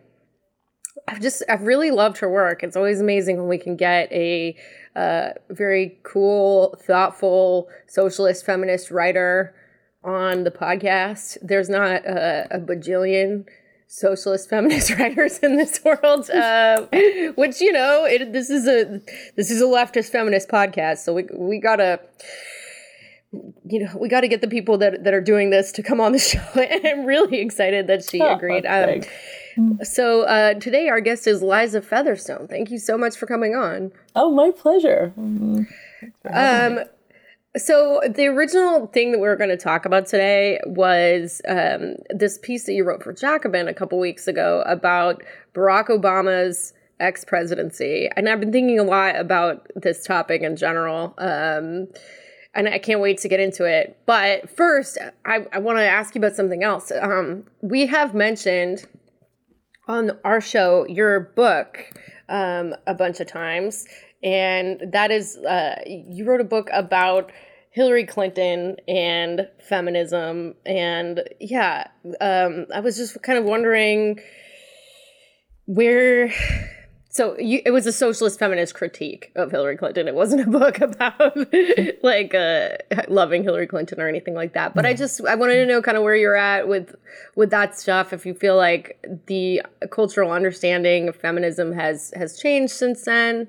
[1.06, 2.62] I've just I've really loved her work.
[2.62, 4.56] It's always amazing when we can get a
[4.96, 9.54] uh, very cool, thoughtful, socialist, feminist writer
[10.04, 11.38] on the podcast.
[11.42, 13.46] There's not a, a bajillion
[13.86, 16.86] socialist feminist writers in this world, uh,
[17.36, 19.00] which you know, it, this is a
[19.36, 22.00] this is a leftist feminist podcast, so we we gotta
[23.64, 26.00] you know, we got to get the people that, that are doing this to come
[26.02, 26.38] on the show.
[26.54, 28.64] And I'm really excited that she Oh, agreed.
[28.64, 29.08] thanks.
[29.56, 32.48] Um, so uh, today our guest is Liza Featherstone.
[32.48, 33.92] Thank you so much for coming on.
[34.14, 35.12] Oh, my pleasure.
[35.16, 36.80] Um,
[37.56, 42.38] so the original thing that we were going to talk about today was um, this
[42.38, 45.22] piece that you wrote for Jacobin a couple weeks ago about
[45.54, 51.14] Barack Obama's ex-presidency, and I've been thinking a lot about this topic in general.
[51.18, 51.88] Um,
[52.54, 53.98] and I can't wait to get into it.
[54.06, 56.92] But first, I, I want to ask you about something else.
[57.00, 58.84] Um, we have mentioned
[59.92, 61.84] on our show your book
[62.28, 63.86] um, a bunch of times,
[64.22, 67.30] and that is uh, you wrote a book about
[67.70, 71.88] Hillary Clinton and feminism, and yeah,
[72.20, 74.18] um, I was just kind of wondering
[75.66, 76.32] where.
[77.12, 80.08] So you, it was a socialist feminist critique of Hillary Clinton.
[80.08, 81.36] It wasn't a book about
[82.02, 82.70] like uh,
[83.06, 84.74] loving Hillary Clinton or anything like that.
[84.74, 86.96] But I just I wanted to know kind of where you're at with
[87.36, 88.14] with that stuff.
[88.14, 93.46] If you feel like the cultural understanding of feminism has has changed since then.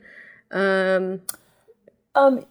[0.52, 1.22] Um,
[2.16, 2.46] Um,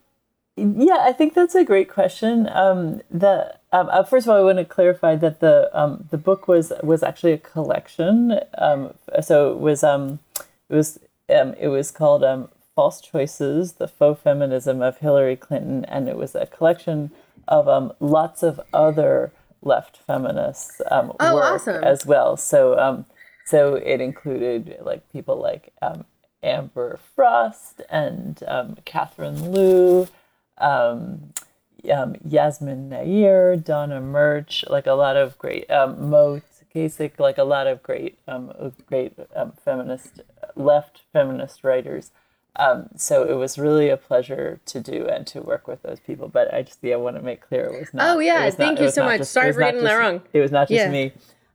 [0.56, 2.48] yeah, I think that's a great question.
[2.48, 6.16] Um, the um, uh, first of all, I want to clarify that the um, the
[6.18, 8.40] book was was actually a collection.
[8.56, 10.18] Um, so it was um,
[10.72, 15.84] it was um, it was called um, "False Choices: The Faux Feminism of Hillary Clinton,"
[15.84, 17.10] and it was a collection
[17.46, 19.32] of um, lots of other
[19.62, 21.84] left feminists um, Oh, work awesome.
[21.84, 22.36] as well.
[22.36, 23.04] So um,
[23.44, 26.04] so it included like people like um,
[26.42, 30.08] Amber Frost and um, Catherine Liu,
[30.58, 31.32] um,
[31.92, 36.40] um, Yasmin Nair, Donna Murch, like a lot of great um, Moe
[36.74, 38.52] Tkacik, like a lot of great, um,
[38.86, 40.20] great um, feminist,
[40.56, 42.10] left feminist writers.
[42.56, 46.28] Um, so it was really a pleasure to do and to work with those people.
[46.28, 48.16] But I just yeah want to make clear it was not.
[48.16, 49.18] Oh, yeah, it thank you so much.
[49.20, 50.20] just- Sorry for not getting that wrong.
[50.32, 50.90] It was not just Yeah.
[50.90, 51.12] me.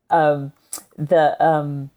[0.09, 0.53] Um,
[0.97, 1.91] the um,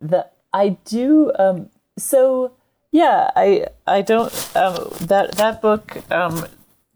[0.00, 2.52] the I do um, so
[2.90, 6.44] yeah I I don't um, that that book um,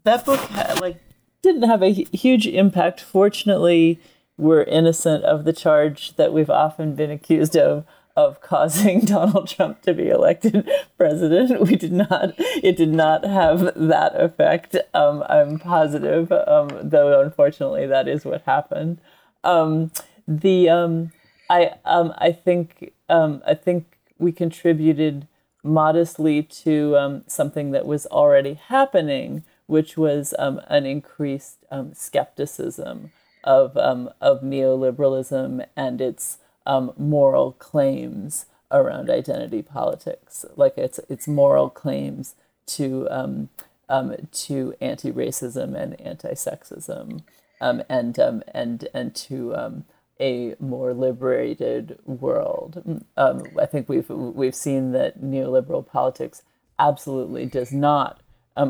[0.03, 0.97] that book ha- like
[1.41, 3.01] didn't have a huge impact.
[3.01, 3.99] Fortunately,
[4.37, 7.83] we're innocent of the charge that we've often been accused of
[8.17, 11.61] of causing Donald Trump to be elected president.
[11.61, 12.33] We did not.
[12.37, 14.75] It did not have that effect.
[14.93, 18.99] Um, I'm positive, um, though unfortunately that is what happened.
[19.43, 19.91] Um,
[20.27, 21.11] the um,
[21.49, 23.85] I um, I think um, I think
[24.17, 25.27] we contributed
[25.63, 33.11] modestly to something that was already happening, which was an increased skepticism
[33.43, 41.69] of of neoliberalism and its um, moral claims around identity politics, like its its moral
[41.69, 42.35] claims
[42.67, 43.49] to um,
[43.89, 47.23] um, to anti-racism and anti-sexism,
[47.61, 49.85] um, and um, and and to um,
[50.19, 53.03] a more liberated world.
[53.15, 56.43] Um, I think we've we've seen that neoliberal politics
[56.77, 58.19] absolutely does not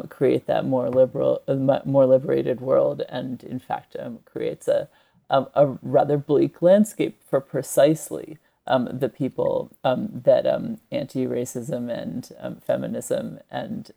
[0.09, 4.87] create that more liberal, uh, more liberated world, and in fact creates a
[5.29, 12.31] um, a rather bleak landscape for precisely um, the people um, that um, anti-racism and
[12.39, 13.91] um, feminism and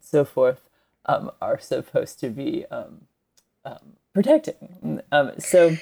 [0.00, 0.60] so forth
[1.04, 2.64] are supposed to be
[4.12, 5.00] protecting.
[5.38, 5.76] So,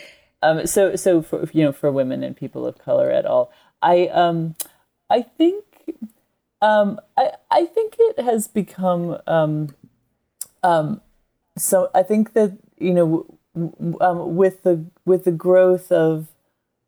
[0.64, 4.08] so, so for you know, for women and people of color at all, I,
[5.10, 5.64] I think,
[6.62, 9.74] um, I, I think it has become, um,
[10.62, 11.00] um,
[11.58, 16.28] so I think that you know, um, with the with the growth of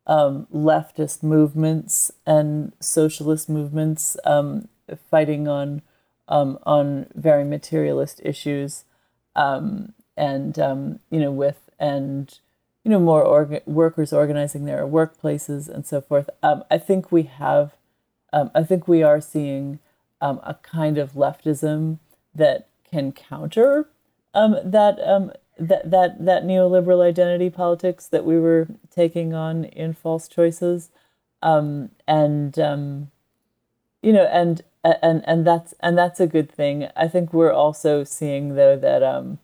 [0.05, 4.67] um, leftist movements and socialist movements um,
[5.09, 5.81] fighting on
[6.27, 8.85] um, on very materialist issues,
[9.35, 12.39] um, and um, you know with and
[12.83, 16.29] you know more orga- workers organizing their workplaces and so forth.
[16.43, 17.73] I think we have,
[18.31, 19.79] I think we are seeing
[20.21, 21.99] a kind of leftism
[22.33, 23.87] that can counter
[24.33, 30.89] that that that that neoliberal identity politics that we were taking on in false choices,
[31.41, 33.11] um, and um,
[34.01, 36.87] you know, and and and that's and that's a good thing.
[36.95, 39.39] I think we're also seeing though that um,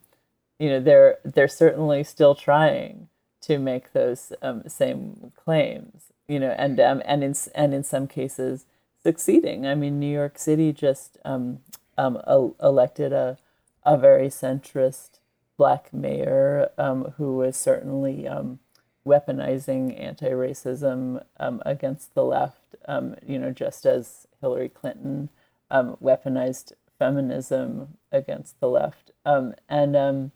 [0.59, 3.09] you know they're they're certainly still trying
[3.41, 6.03] to make those um, same claims.
[6.27, 8.65] You know, and um, and in and in some cases
[9.03, 9.67] succeeding.
[9.67, 11.59] I mean, New York City just um,
[11.97, 13.37] um, el- elected a
[13.85, 15.19] a very centrist
[15.57, 18.59] black mayor um, who was certainly um,
[19.05, 22.75] weaponizing anti-racism um, against the left.
[22.87, 25.29] Um, you know, just as Hillary Clinton
[25.71, 30.31] um, weaponized feminism against the left, um, and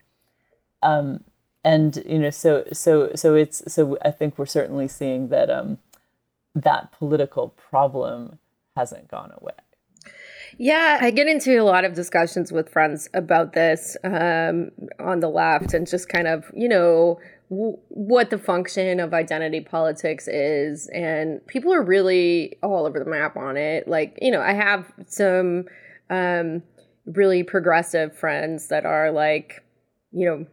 [1.63, 5.78] and you know, so so so it's so I think we're certainly seeing that
[6.55, 8.39] that political problem
[8.76, 9.53] hasn't gone away.
[10.58, 15.30] Yeah, I get into a lot of discussions with friends about this um, on the
[15.30, 17.20] left and just kind of, you know,
[17.50, 20.88] w- what the function of identity politics is.
[20.93, 23.88] And people are really all over the map on it.
[23.88, 25.66] Like, you know, I have some
[26.10, 26.64] um,
[27.06, 29.64] really progressive friends that are like,
[30.12, 30.45] you know,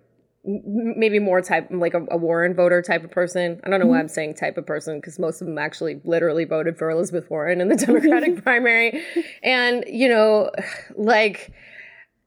[0.46, 3.60] maybe more type like a, a, Warren voter type of person.
[3.64, 4.02] I don't know why mm-hmm.
[4.02, 7.60] I'm saying type of person because most of them actually literally voted for Elizabeth Warren
[7.60, 7.92] in the mm-hmm.
[7.92, 9.02] Democratic primary.
[9.42, 10.50] And, you know,
[10.94, 11.52] like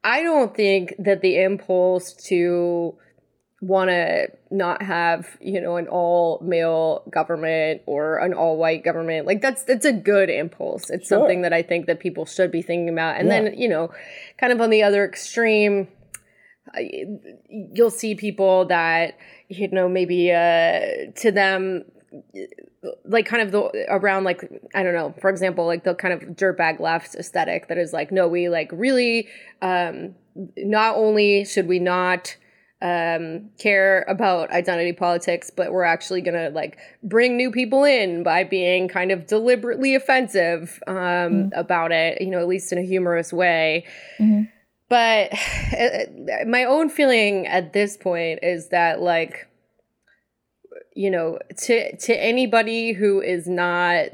[0.04, 2.96] I don't think that the impulse to
[3.62, 9.26] want to not have, you know, an all male government or an all white government,
[9.26, 10.90] like that's that's a good impulse.
[10.90, 11.18] It's sure.
[11.18, 13.16] something that I think that people should be thinking about.
[13.16, 13.42] And yeah.
[13.42, 13.92] then, you know,
[14.38, 15.88] kind of on the other extreme
[17.48, 19.18] you'll see people that
[19.48, 20.80] you know maybe uh,
[21.16, 21.84] to them
[23.04, 24.42] like kind of the around like
[24.74, 28.10] I don't know, for example, like the kind of dirtbag left aesthetic that is like,
[28.10, 29.28] no, we like really
[29.62, 30.14] um
[30.56, 32.36] not only should we not
[32.82, 38.44] um care about identity politics, but we're actually gonna like bring new people in by
[38.44, 41.48] being kind of deliberately offensive um mm-hmm.
[41.58, 43.84] about it, you know, at least in a humorous way.
[44.18, 44.44] Mm-hmm
[44.90, 45.32] but
[46.46, 49.48] my own feeling at this point is that like
[50.94, 54.08] you know to to anybody who is not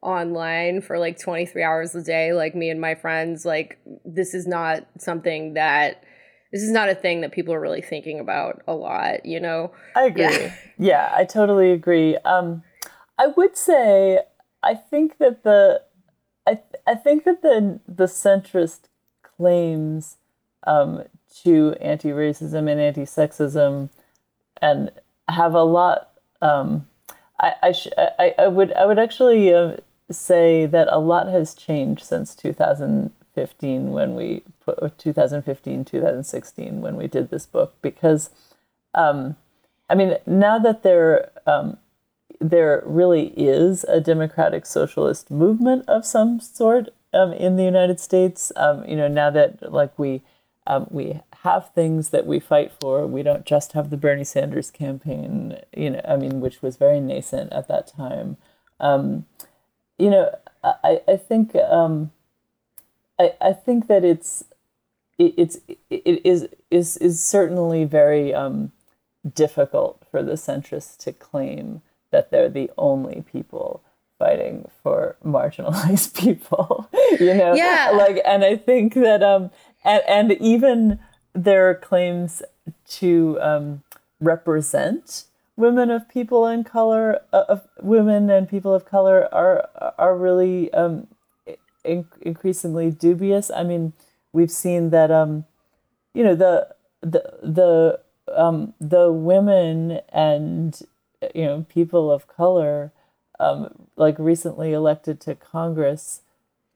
[0.00, 4.48] online for like 23 hours a day like me and my friends like this is
[4.48, 6.02] not something that
[6.50, 9.70] this is not a thing that people are really thinking about a lot you know?
[9.94, 10.22] I agree.
[10.22, 12.16] Yeah, yeah i totally agree.
[12.24, 12.64] Um
[13.16, 14.18] i would say
[14.62, 15.82] i think that the
[16.48, 18.88] i i think that the the centrist
[19.22, 20.16] claims
[20.64, 21.04] um,
[21.42, 23.88] to anti-racism and anti-sexism,
[24.60, 24.90] and
[25.28, 26.10] have a lot.
[26.40, 26.86] Um,
[27.40, 29.76] I I, sh- I, I would I would actually uh,
[30.10, 37.06] say that a lot has changed since 2015 when we put 2015 2016 when we
[37.06, 38.30] did this book because
[38.94, 39.36] um,
[39.88, 41.78] I mean now that there um,
[42.40, 48.52] there really is a democratic socialist movement of some sort um, in the United States.
[48.56, 50.22] Um, you know, now that like we
[50.66, 53.06] um, we have things that we fight for.
[53.06, 57.00] We don't just have the Bernie Sanders campaign, you know, I mean, which was very
[57.00, 58.36] nascent at that time.
[58.78, 59.26] Um,
[59.98, 62.12] you know, I, I think um,
[63.18, 64.44] I, I think that it's
[65.18, 65.58] it, it's
[65.90, 68.72] it is is is certainly very um,
[69.34, 73.82] difficult for the centrists to claim that they're the only people
[74.18, 76.88] fighting for marginalized people
[77.18, 79.50] you know yeah like and i think that um
[79.84, 80.98] and, and even
[81.34, 82.42] their claims
[82.86, 83.82] to um,
[84.20, 85.24] represent
[85.56, 89.68] women of people in color, uh, of women and people of color are
[89.98, 91.06] are really um,
[91.84, 93.50] in- increasingly dubious.
[93.50, 93.92] I mean,
[94.32, 95.44] we've seen that um,
[96.14, 96.68] you know the
[97.00, 98.00] the the
[98.34, 100.80] um, the women and
[101.34, 102.92] you know people of color
[103.38, 106.22] um, like recently elected to Congress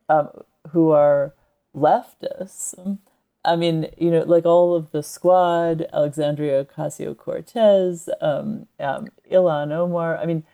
[0.09, 0.29] um,
[0.71, 1.33] who are
[1.77, 2.99] leftists.
[3.45, 9.71] I mean, you know, like all of the squad, Alexandria Ocasio Cortez, um, um, Ilhan
[9.71, 10.17] Omar.
[10.17, 10.45] I mean,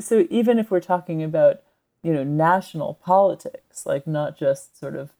[0.00, 1.62] so even if we're talking about,
[2.02, 5.10] you know, national politics, like not just sort of,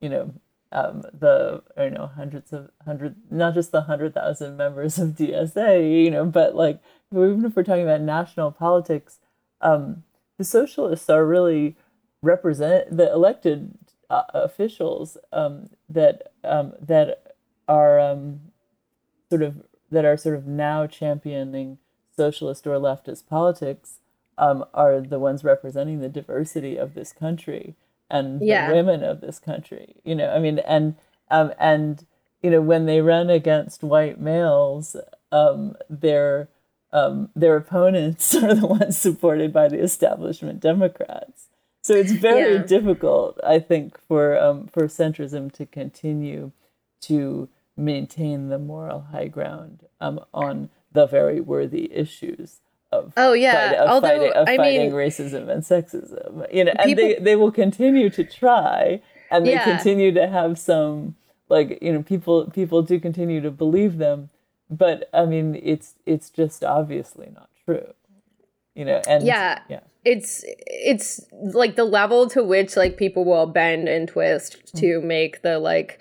[0.00, 0.34] you know,
[0.72, 6.04] um, the you know hundreds of hundred, not just the hundred thousand members of DSA,
[6.04, 6.80] you know, but like
[7.12, 9.18] even if we're talking about national politics,
[9.60, 10.02] um,
[10.38, 11.76] the socialists are really
[12.22, 13.72] represent the elected
[14.10, 17.34] uh, officials um, that um, that
[17.68, 18.40] are um,
[19.28, 21.78] sort of that are sort of now championing
[22.16, 24.00] socialist or leftist politics
[24.38, 27.74] um, are the ones representing the diversity of this country
[28.10, 28.68] and yeah.
[28.68, 29.96] the women of this country.
[30.04, 30.96] You know, I mean, and
[31.30, 32.06] um, and
[32.42, 34.96] you know when they run against white males,
[35.32, 36.48] um, their
[36.92, 41.48] um, their opponents are the ones supported by the establishment Democrats.
[41.86, 42.62] So it's very yeah.
[42.62, 46.50] difficult, I think, for um, for centrism to continue
[47.02, 52.58] to maintain the moral high ground um, on the very worthy issues
[52.90, 53.70] of oh yeah.
[53.70, 56.52] fight, of Although, fighting, of I fighting mean, racism and sexism.
[56.52, 59.62] You know and people, they, they will continue to try and they yeah.
[59.62, 61.14] continue to have some
[61.48, 64.30] like you know people people do continue to believe them
[64.68, 67.94] but i mean it's it's just obviously not true.
[68.74, 69.60] You know and yeah.
[69.68, 74.98] yeah it's it's like the level to which like people will bend and twist to
[74.98, 75.08] mm-hmm.
[75.08, 76.00] make the like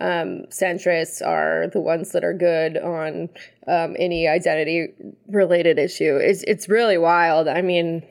[0.00, 3.28] um, centrists are the ones that are good on
[3.66, 4.94] um, any identity
[5.26, 6.16] related issue.
[6.16, 7.48] It's it's really wild.
[7.48, 8.04] I mean,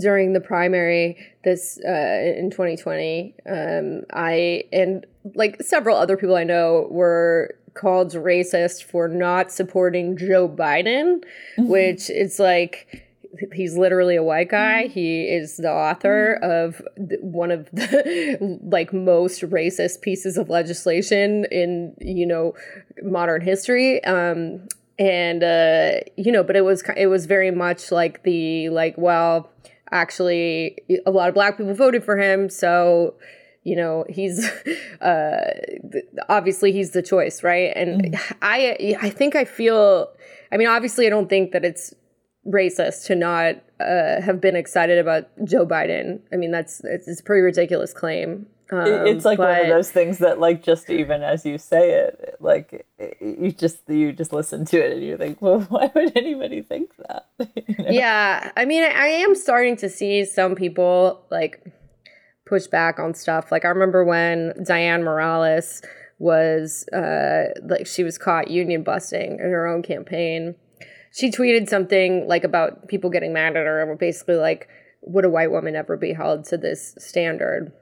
[0.00, 6.44] during the primary this uh, in 2020, um, I and like several other people I
[6.44, 11.24] know were called racist for not supporting Joe Biden,
[11.58, 13.09] which it's like
[13.52, 14.86] he's literally a white guy.
[14.86, 16.82] He is the author of
[17.20, 22.54] one of the like most racist pieces of legislation in you know
[23.02, 24.02] modern history.
[24.04, 24.68] Um,
[24.98, 29.50] and uh, you know, but it was it was very much like the like well,
[29.90, 30.76] actually,
[31.06, 33.14] a lot of black people voted for him, so
[33.62, 34.50] you know he's
[35.00, 35.50] uh
[36.28, 37.72] obviously he's the choice right?
[37.76, 40.10] And i i think i feel
[40.50, 41.94] i mean obviously i don't think that it's
[42.46, 46.20] racist to not uh, have been excited about joe biden.
[46.32, 48.46] I mean that's it's, it's a pretty ridiculous claim.
[48.72, 52.36] Um, it's like one of those things that like just even as you say it
[52.38, 52.86] like
[53.20, 56.92] you just you just listen to it and you think well why would anybody think
[57.08, 57.26] that?
[57.66, 57.90] You know?
[57.90, 58.52] yeah.
[58.56, 61.64] I mean i am starting to see some people like
[62.46, 63.50] push back on stuff.
[63.52, 65.82] Like i remember when Dianne Morales
[66.18, 70.54] was uh like she was caught union busting in her own campaign
[71.12, 74.68] she tweeted something like about people getting mad at her and were basically like
[75.02, 77.72] would a white woman ever be held to this standard?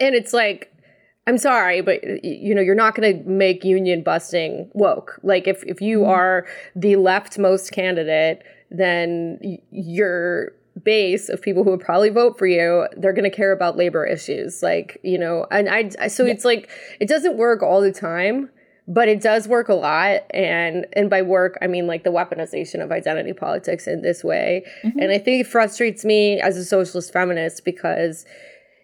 [0.00, 0.68] And it's like
[1.28, 5.20] i'm sorry but you know you're not going to make union busting woke.
[5.22, 6.10] Like if, if you mm-hmm.
[6.10, 9.38] are the leftmost candidate then
[9.70, 13.76] your base of people who would probably vote for you they're going to care about
[13.76, 17.82] labor issues like you know and i, I so it's like it doesn't work all
[17.82, 18.48] the time
[18.88, 22.82] but it does work a lot and and by work i mean like the weaponization
[22.82, 27.12] of identity politics in this way and i think it frustrates me as a socialist
[27.12, 28.24] feminist because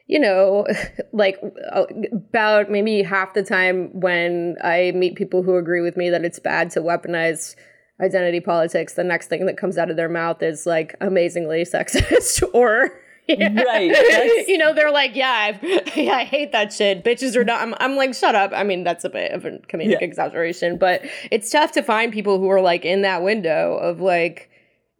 [0.09, 0.67] you know,
[1.13, 1.39] like
[1.71, 6.25] uh, about maybe half the time when I meet people who agree with me that
[6.25, 7.55] it's bad to weaponize
[8.01, 12.43] identity politics, the next thing that comes out of their mouth is like amazingly sexist
[12.53, 12.91] or.
[13.29, 15.31] Right, that's- you know, they're like, yeah,
[15.63, 17.05] I, yeah, I hate that shit.
[17.05, 17.61] Bitches are not.
[17.61, 18.53] I'm, I'm like, shut up.
[18.55, 19.99] I mean, that's a bit of a comedic Yeah.
[20.05, 24.51] exaggeration, but it's tough to find people who are like in that window of like,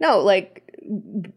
[0.01, 0.63] no, like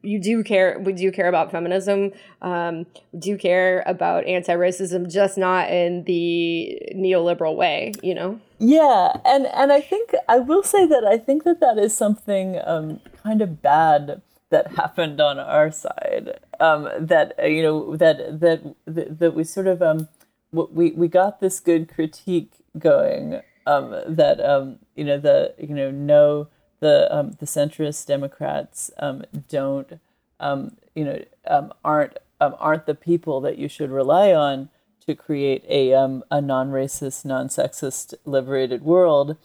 [0.01, 2.11] you do care we do care about feminism
[2.41, 9.11] um we do care about anti-racism just not in the neoliberal way you know Yeah,
[9.25, 13.01] and and I think I will say that I think that that is something um,
[13.23, 14.21] kind of bad
[14.51, 16.39] that happened on our side.
[16.59, 20.07] Um, that uh, you know that that that, that we sort of um,
[20.51, 23.41] we we got this good critique going.
[23.65, 26.47] Um, that um, you know the you know no
[26.79, 29.99] the um, the centrist Democrats um, don't
[30.39, 34.69] you know aren't aren't the people that you should rely on
[35.05, 39.37] to create a a non-racist, non-sexist, liberated world,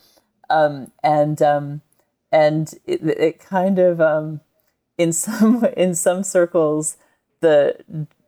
[0.50, 0.90] and
[2.32, 4.40] and it, it kind of
[4.98, 6.96] in some in some circles
[7.40, 7.76] the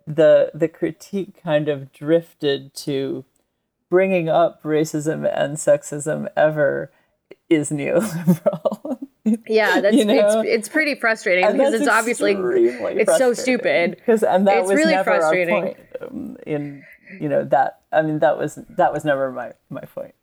[0.06, 3.24] the the critique kind of drifted to
[3.90, 6.90] bringing up racism and sexism ever
[7.48, 8.98] is neoliberal.
[9.46, 10.40] yeah that's You know?
[10.40, 14.68] it's, it's pretty frustrating And because it's obviously it's so stupid Because and that It's
[14.68, 15.54] was really never frustrating.
[15.54, 15.76] our point.
[16.00, 16.84] Um, in
[17.20, 20.14] you know that I mean that was that was never my my point.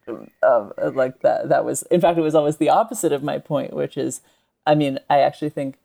[0.44, 3.74] Um, like that that was in fact it was always the opposite of my point,
[3.74, 4.22] which is
[4.68, 5.78] I mean I actually think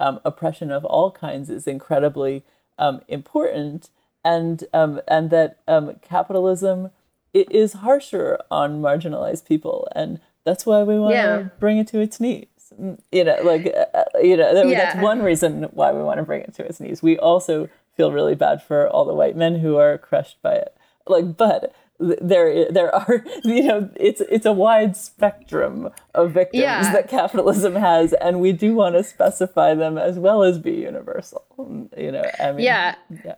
[0.00, 2.44] um, oppression of all kinds is incredibly
[2.78, 3.90] um, important,
[4.24, 6.90] and um, and that um, capitalism
[7.34, 11.48] i- is harsher on marginalized people, and that's why we want to Yeah.
[11.58, 12.46] bring it to its knees.
[12.80, 16.22] Mm, You know, like uh, you know, that- that's one reason why we want to
[16.24, 17.02] bring it to its knees.
[17.02, 20.76] We also feel really bad for all the white men who are crushed by it.
[21.06, 26.92] Like, but there there are you know it's it's a wide spectrum of victims Yeah.
[26.92, 31.44] that capitalism has, and we do want to specify them as well as be universal.
[31.96, 32.94] You know, I mean, Yeah.
[33.24, 33.34] yeah.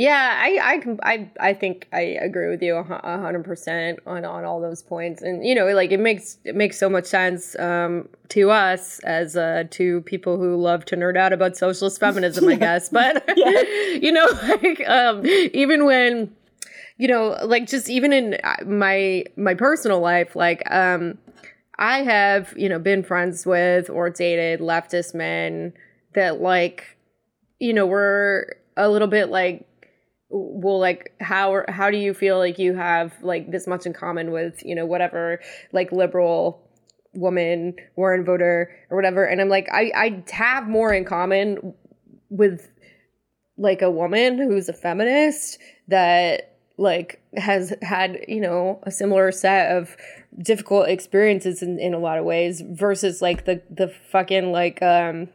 [0.00, 0.60] Yeah, I,
[1.02, 4.80] I, I, I think I agree with you a hundred percent on on all those
[4.80, 9.00] points, and you know, like it makes it makes so much sense um, to us
[9.00, 12.90] as uh, to people who love to nerd out about socialist feminism, I guess.
[12.90, 14.28] But you know,
[14.62, 16.32] like um, even when
[16.98, 21.16] you know, like just even in uh, my my personal life, like um,
[21.78, 25.72] I have you know been friends with or dated leftist men
[26.14, 26.98] that like
[27.60, 29.64] you know were a little bit like
[30.28, 34.32] well like how how do you feel like you have like this much in common
[34.32, 35.40] with you know whatever
[35.72, 36.68] like liberal
[37.14, 39.24] woman Warren voter or whatever?
[39.24, 41.74] And I'm like I I have more in common
[42.28, 42.68] with
[43.56, 46.47] like a woman who's a feminist that
[46.78, 49.96] like has had you know a similar set of
[50.40, 55.28] difficult experiences in, in a lot of ways versus like the the fucking like um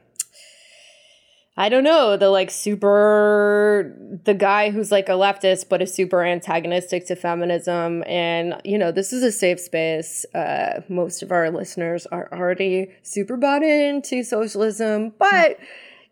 [1.55, 6.23] I don't know, the like super, the guy who's like a leftist but is super
[6.23, 8.03] antagonistic to feminism.
[8.07, 10.25] And, you know, this is a safe space.
[10.33, 15.13] Uh, most of our listeners are already super bought into socialism.
[15.19, 15.59] But,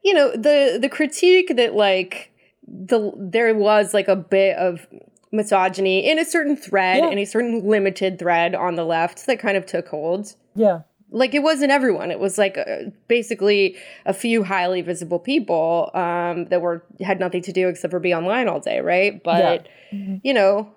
[0.03, 2.32] you know, the, the critique that like
[2.67, 4.86] the, there was like a bit of
[5.32, 7.09] misogyny in a certain thread, Yeah.
[7.09, 10.82] in a certain limited thread on the left that kind of took hold Yeah.
[11.09, 13.75] like it wasn't everyone it was like uh, basically
[14.05, 18.13] a few highly visible people um, that were had nothing to do except for be
[18.13, 20.69] online all day right but you know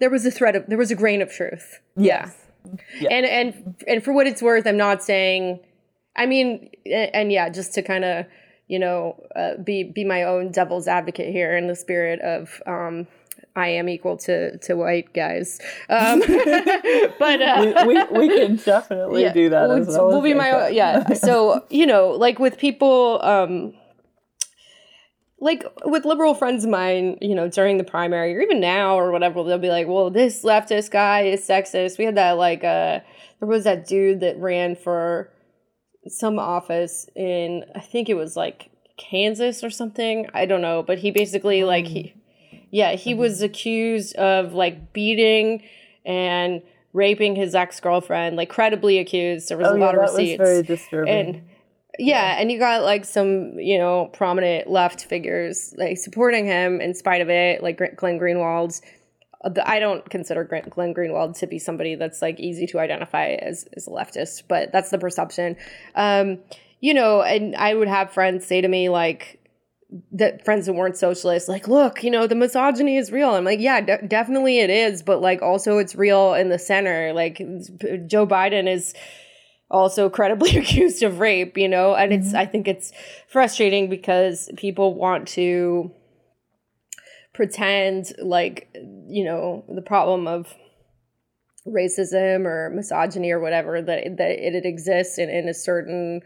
[0.00, 2.30] there was a thread of there was a grain of truth yeah.
[3.00, 3.08] Yeah.
[3.10, 5.60] and and and for what it's worth i'm not saying
[6.16, 8.26] i mean and, and yeah just to kind of
[8.68, 13.06] you know uh, be be my own devil's advocate here in the spirit of um
[13.54, 16.20] I am equal to to white guys, um,
[17.18, 20.08] but uh, we, we, we can definitely do that We'll, as well.
[20.08, 21.12] we'll be my yeah.
[21.14, 23.74] So you know, like with people, um,
[25.38, 29.10] like with liberal friends of mine, you know, during the primary or even now or
[29.12, 33.00] whatever, they'll be like, "Well, this leftist guy is sexist." We had that like uh,
[33.40, 35.30] there was that dude that ran for
[36.06, 40.26] some office in I think it was like Kansas or something.
[40.32, 42.14] I don't know, but he basically like he
[42.72, 45.62] yeah, he was accused of like beating
[46.04, 46.62] and
[46.92, 49.48] raping his ex-girlfriend, like credibly accused.
[49.48, 50.38] There was Oh a yeah, lot of that was receipts.
[50.38, 51.14] very disturbing.
[51.14, 51.42] and
[51.98, 56.94] yeah, and you got like some, you know, prominent left figures like supporting him in
[56.94, 58.82] spite of it, like Glenn Greenwald's
[59.66, 63.68] I don't consider Glenn Glenn Greenwald to be somebody that's like easy to identify as
[63.76, 65.56] as a leftist, but that's the perception.
[65.94, 66.38] Um,
[66.80, 69.38] you know, and I would have friends say to me like
[70.12, 73.34] that friends that weren't socialists, like, look, you know, the misogyny is real.
[73.34, 77.12] I'm like, yeah, de- definitely it is, but like also it's real in the center.
[77.12, 77.38] Like
[78.06, 78.94] Joe Biden is
[79.70, 82.36] also credibly accused of rape, you know, and it's mm-hmm.
[82.36, 82.92] I think it's
[83.28, 85.90] frustrating because people want to
[87.34, 88.68] pretend like
[89.08, 90.54] you know the problem of
[91.66, 96.20] racism or misogyny or whatever that that it, it exists in, in a certain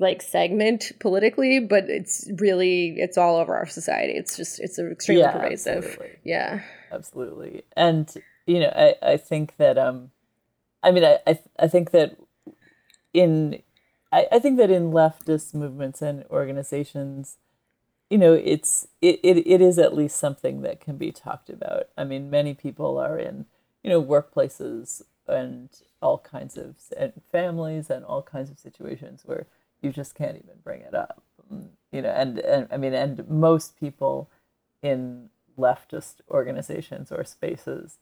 [0.00, 4.14] like segment politically but it's really it's all over our society.
[4.14, 5.84] It's just it's extremely Yeah, pervasive.
[5.84, 6.18] absolutely.
[6.24, 6.62] yeah.
[6.90, 7.62] Absolutely.
[7.76, 8.12] And
[8.46, 10.10] you know i i think that um
[10.82, 12.16] i mean i i, I think that
[13.12, 13.62] in
[14.12, 17.36] I, I think that in leftist movements and organizations
[18.08, 21.84] you know it's it, it it is at least something that can be talked about.
[21.96, 23.46] I mean many people are in
[23.84, 25.68] you know workplaces and
[26.02, 29.46] all kinds of and families and all kinds of situations where
[29.82, 31.22] you just can't even bring it up.
[31.52, 34.30] Mm, you know and, and i mean and most people
[34.82, 35.28] in
[35.58, 37.98] leftist organizations or spaces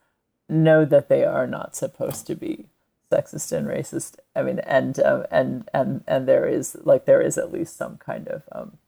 [0.48, 2.66] know that they are not supposed to be
[3.10, 4.16] sexist and racist.
[4.34, 7.96] I mean and um, and and and there is like there is at least some
[7.98, 8.78] kind of um,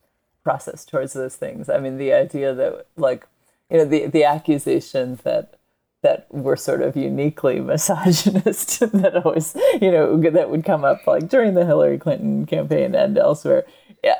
[0.43, 1.69] process towards those things.
[1.69, 3.27] I mean the idea that like
[3.71, 5.59] you know the the accusation that
[6.03, 11.29] that were sort of uniquely misogynist that always you know that would come up like
[11.29, 13.65] during the Hillary Clinton campaign and elsewhere.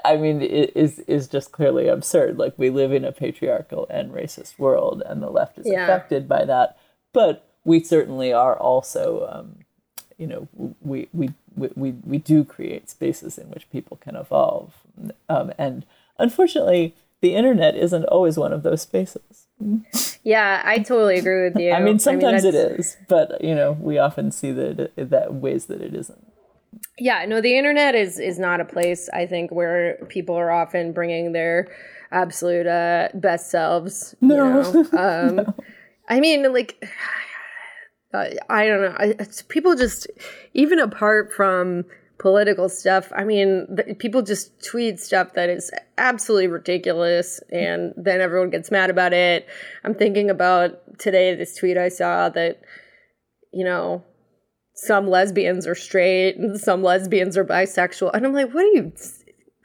[0.05, 2.39] I mean it is is just clearly absurd.
[2.39, 5.85] Like we live in a patriarchal and racist world and the left is Yeah.
[5.85, 6.77] affected by that.
[7.13, 9.65] But we certainly are also um,
[10.19, 10.49] you know
[10.83, 14.75] we we, we we we do create spaces in which people can evolve.
[15.31, 15.87] Um, and
[16.19, 19.47] unfortunately the internet isn't always one of those spaces
[20.25, 23.73] yeah i totally agree with you I mean, sometimes it that's- is, but you know,
[23.73, 26.27] we often see that it, that ways that it isn't.
[26.99, 30.93] yeah no the internet is is not a place i think where people are often
[30.93, 31.69] bringing their
[32.13, 34.63] absolute uh best selves you No.
[34.73, 35.55] know um
[36.09, 36.83] i mean like
[38.15, 40.07] uh, i don't know I, it's, people just
[40.55, 41.85] even apart from
[42.21, 43.11] political stuff.
[43.17, 43.67] I mean
[43.99, 49.47] people just tweet stuff that is absolutely ridiculous and then everyone gets mad about it.
[49.85, 52.61] I'm thinking about today this tweet i saw that
[53.55, 54.05] you know
[54.75, 58.11] some lesbians are straight and some lesbians are bisexual.
[58.13, 58.93] And i'm like what are you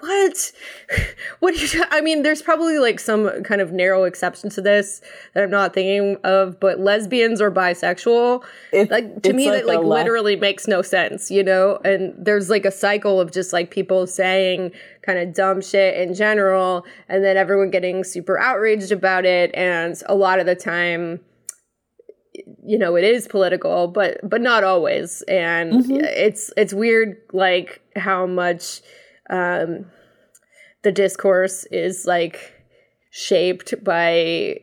[0.08, 0.51] what?
[1.39, 5.01] What do you i mean there's probably like some kind of narrow exception to this
[5.34, 9.68] that i'm not thinking of but lesbians or bisexual It- like to me like that
[9.68, 11.80] like lack- literally makes no sense you know?
[11.84, 16.14] And there's like a cycle of just like people saying kind of dumb shit in
[16.14, 21.20] general and then everyone getting super outraged about it and a lot of the time
[22.66, 25.22] you know it is political but but not always.
[25.28, 26.01] And Mm-hmm.
[26.01, 28.82] it's it's weird like how much
[29.30, 29.86] um
[30.86, 32.54] the discourse is like
[33.10, 34.60] shaped by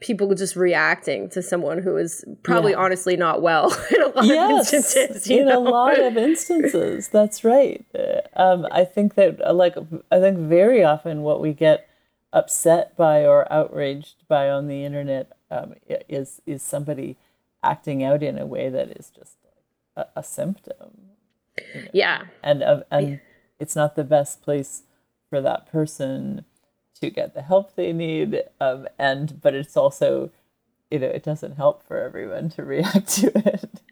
[0.00, 2.78] people just reacting to someone who is probably Yeah.
[2.84, 5.26] honestly not well in a lot yes, of instances.
[5.28, 5.58] You in know?
[5.58, 7.08] a lot of instances.
[7.08, 7.84] That's right.
[7.94, 9.76] Uh, Um, I think that, uh, like,
[10.12, 11.88] I think very often what we get
[12.32, 15.74] upset by or outraged by on the internet um,
[16.08, 17.16] is is somebody
[17.62, 19.36] acting out in a way that is just
[19.96, 20.90] a, a symptom,
[21.92, 22.24] yeah.
[22.42, 23.20] and of and
[23.58, 24.82] it's not the best place
[25.36, 26.46] for that person
[26.98, 28.42] to get the help they need.
[28.58, 30.30] Um, and but it's also,
[30.90, 33.82] you know, it doesn't help for everyone to react to it.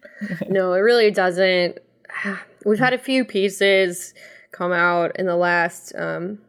[0.49, 1.77] No, it really doesn't.
[2.65, 4.15] We've had a few pieces
[4.51, 6.39] come out in the last, um,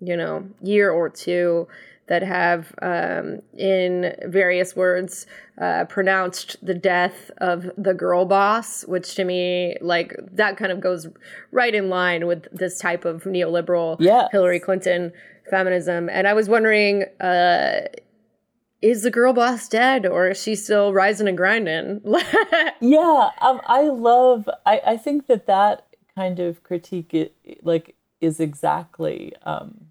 [0.00, 1.68] you know, year or two
[2.08, 5.26] that have, um, in various words,
[5.60, 10.80] uh, pronounced the death of the girl boss, which to me, like, that kind of
[10.80, 11.08] goes
[11.50, 14.28] right in line with this type of neoliberal Yes.
[14.30, 15.12] Hillary Clinton
[15.50, 16.08] feminism.
[16.08, 17.80] And I was wondering, uh,
[18.82, 22.00] is the girl boss dead or is she still rising and grinding?
[22.80, 28.38] yeah um i love i i think that that kind of critique it, like is
[28.38, 29.86] exactly um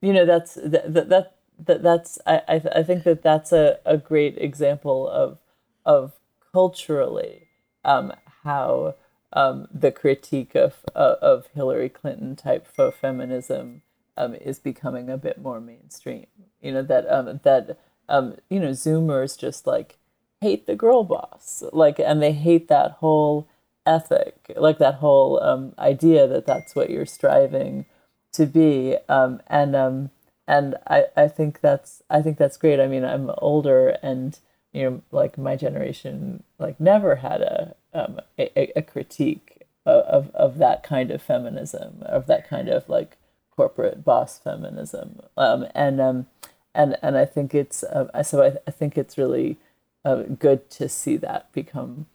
[0.00, 3.78] you know that's that that, that, that that's I, I I think that that's a,
[3.84, 5.38] a great example of
[5.84, 6.12] of
[6.52, 7.48] culturally
[7.84, 8.12] um
[8.44, 8.94] how
[9.32, 13.82] um the critique of of, of Hillary Clinton type faux feminism
[14.16, 16.26] um is becoming a bit more mainstream.
[16.60, 17.78] You know that um that
[18.08, 19.98] um you know zoomers just like
[20.40, 21.62] hate the girl boss.
[21.72, 23.48] Like and they hate that whole
[23.88, 27.86] ethic like that whole um, idea that that's what you're striving
[28.32, 28.96] to be.
[29.08, 30.10] Um, and um,
[30.48, 32.80] and I, I think that's I think that's great.
[32.80, 34.38] I mean I'm older and
[34.72, 40.58] you know like my generation like never had a um, a, a critique of, of,
[40.58, 43.16] that kind of feminism of that kind of like
[43.56, 45.20] corporate boss feminism.
[45.36, 46.26] Um, and um,
[46.74, 49.56] and and I think it's uh, so I, I think it's really
[50.04, 52.06] uh, good to see that become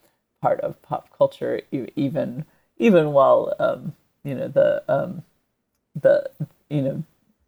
[0.41, 2.45] part of pop culture, even
[2.77, 5.23] even while um, you know the um,
[5.99, 6.29] the
[6.69, 7.03] you know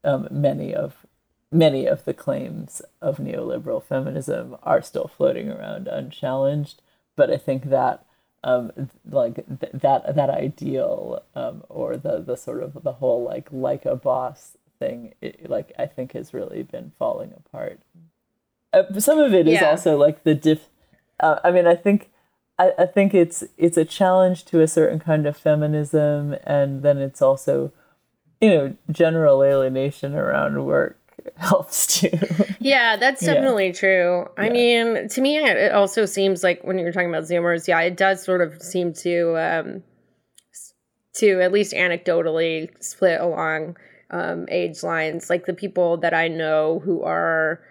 [0.05, 1.05] um, many of
[1.51, 6.81] many of the claims of neoliberal feminism are still floating around unchallenged.
[7.15, 8.05] But I think that
[8.43, 8.71] um,
[9.09, 13.85] like th- that that ideal um, or the the sort of the whole like like
[13.85, 17.79] a boss thing, it, like I think has really been falling apart.
[18.73, 19.69] Uh, some of it is Yeah.
[19.71, 20.67] also like the diff.
[21.19, 22.11] Uh, I mean, I think
[22.59, 26.97] I, I think it's it's a challenge to a certain kind of feminism, and then
[26.97, 27.71] it's also,
[28.45, 30.99] you know, general alienation around work
[31.37, 32.11] helps too.
[32.59, 33.33] Yeah, that's Yeah.
[33.33, 34.27] definitely true.
[34.37, 37.79] I mean, to me, it it also seems like when you're talking about Zoomers, yeah,
[37.81, 39.83] it does sort of seem to, um,
[41.15, 43.77] to at least anecdotally split along
[44.11, 45.29] um, age lines.
[45.29, 47.61] Like the people that I know who are,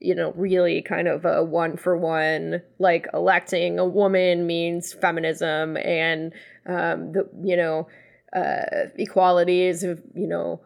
[0.00, 5.76] you know, really kind of a one for one, like electing a woman means feminism
[5.76, 6.32] and,
[6.66, 7.88] um, the, you know,
[8.34, 10.60] uh, equalities of, you know,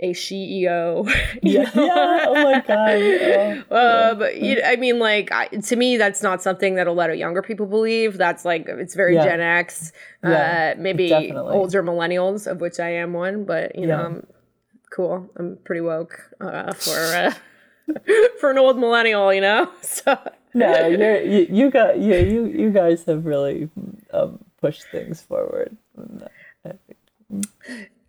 [0.00, 1.08] a CEO.
[1.42, 1.84] yeah, know?
[1.84, 2.24] yeah.
[2.28, 3.62] Oh my god.
[3.70, 6.92] Oh, Uh, but you, I mean, like I, to me, that's not something that a
[6.92, 8.18] lot of younger people believe.
[8.18, 9.24] That's like it's very Yeah.
[9.24, 9.92] Gen X,
[10.24, 11.54] Yeah, uh, maybe definitely.
[11.56, 13.44] older millennials, of which I am one.
[13.44, 14.26] But you know, I'm
[14.90, 15.30] cool.
[15.36, 17.32] I'm pretty woke uh, for uh,
[18.40, 19.32] for an old millennial.
[19.32, 20.18] You know, so
[20.52, 23.70] no, you're, you you got you you you guys have really
[24.12, 25.76] um, pushed things forward.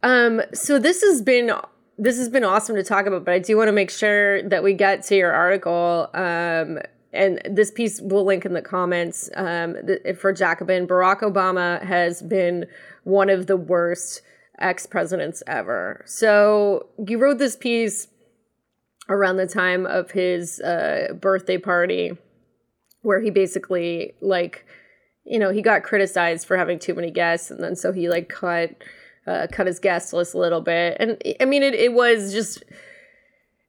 [0.01, 1.51] Um, so this has been
[1.97, 4.63] this has been awesome to talk about, but I do want to make sure that
[4.63, 6.09] we get to your article.
[6.13, 6.79] Um,
[7.13, 9.29] and this piece We'll link in the comments.
[9.35, 12.65] Um, th- for Jacobin, Barack Obama has been
[13.03, 14.21] one of the worst
[14.59, 16.03] ex presidents ever.
[16.05, 18.07] So you wrote this piece
[19.09, 22.17] around the time of his uh, birthday party,
[23.01, 24.65] where he basically like
[25.25, 28.27] you know, he got criticized for having too many guests, and then so he like
[28.29, 28.75] cut
[29.27, 30.97] uh, cut his guest list a little bit.
[30.99, 32.63] And I mean, it it was just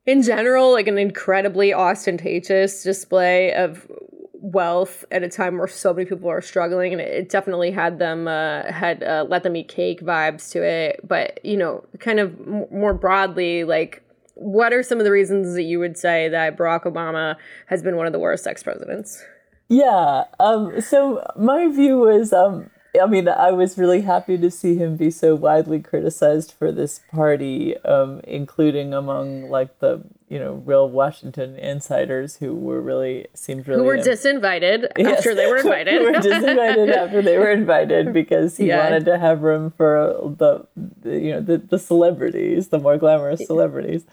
[0.07, 3.87] in general like an incredibly ostentatious display of
[4.33, 7.99] wealth at a time where so many people are struggling, and it, it definitely had
[7.99, 11.01] them uh, had uh, let them eat cake vibes to it.
[11.07, 14.01] But you know, kind of m- more broadly, like.
[14.37, 17.37] What are some of the reasons that you would say that Barack Obama
[17.69, 19.23] has been one of the worst ex presidents?
[19.69, 20.25] Yeah.
[20.41, 22.69] Um, so my view was, um,
[23.01, 27.01] I mean, I was really happy to see him be so widely criticized for this
[27.11, 33.67] party, um, including among like the you know real Washington insiders who were really seemed
[33.67, 35.19] really Who were disinvited Yes.
[35.19, 35.95] after they were invited.
[35.95, 38.79] who were disinvited after they were invited because he Yeah.
[38.79, 40.67] wanted to have room for the,
[41.03, 44.05] the you know the, the celebrities, the more glamorous celebrities.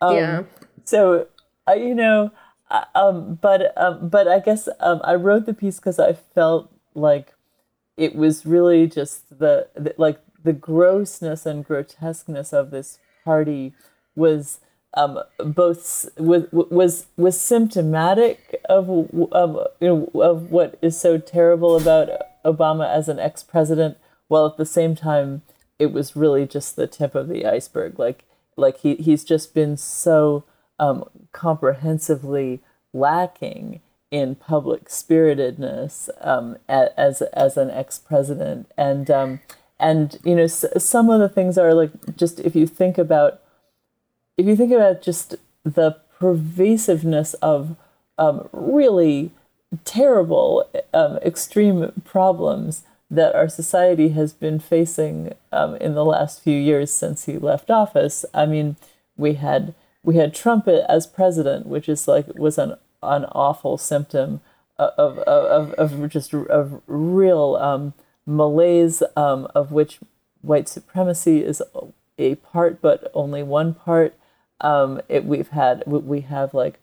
[0.00, 0.42] Um, yeah.
[0.84, 1.26] So,
[1.66, 2.30] I you know,
[2.94, 7.34] um, but um, but I guess um, I wrote the piece because I felt like
[8.00, 13.74] it was really just the, the like the grossness and grotesqueness of this party
[14.16, 14.60] was
[14.94, 18.88] um, both was was was symptomatic of
[19.32, 22.08] of you know of what is so terrible about
[22.42, 23.98] Obama as an ex president,
[24.28, 25.42] while at the same time
[25.78, 27.98] it was really just the tip of the iceberg.
[27.98, 28.24] Like
[28.56, 30.44] like he he's just been so
[30.78, 32.60] um, comprehensively
[32.94, 39.40] lacking in public spiritedness um, as as an ex president, and um,
[39.78, 43.40] and you know some of the things are like just if you think about
[44.36, 47.76] if you think about just the pervasiveness of
[48.18, 49.30] um, really
[49.84, 56.58] terrible, um, extreme problems that our society has been facing um, in the last few
[56.58, 58.24] years since he left office.
[58.32, 58.76] I mean,
[59.16, 64.40] we had we had Trump as president, which is like was an an awful symptom
[64.78, 67.94] of of, of, of just of real um,
[68.26, 69.98] malaise, um, of which
[70.42, 71.62] white supremacy is
[72.18, 74.14] a part, but only one part.
[74.60, 76.80] Um, it, we've had we have like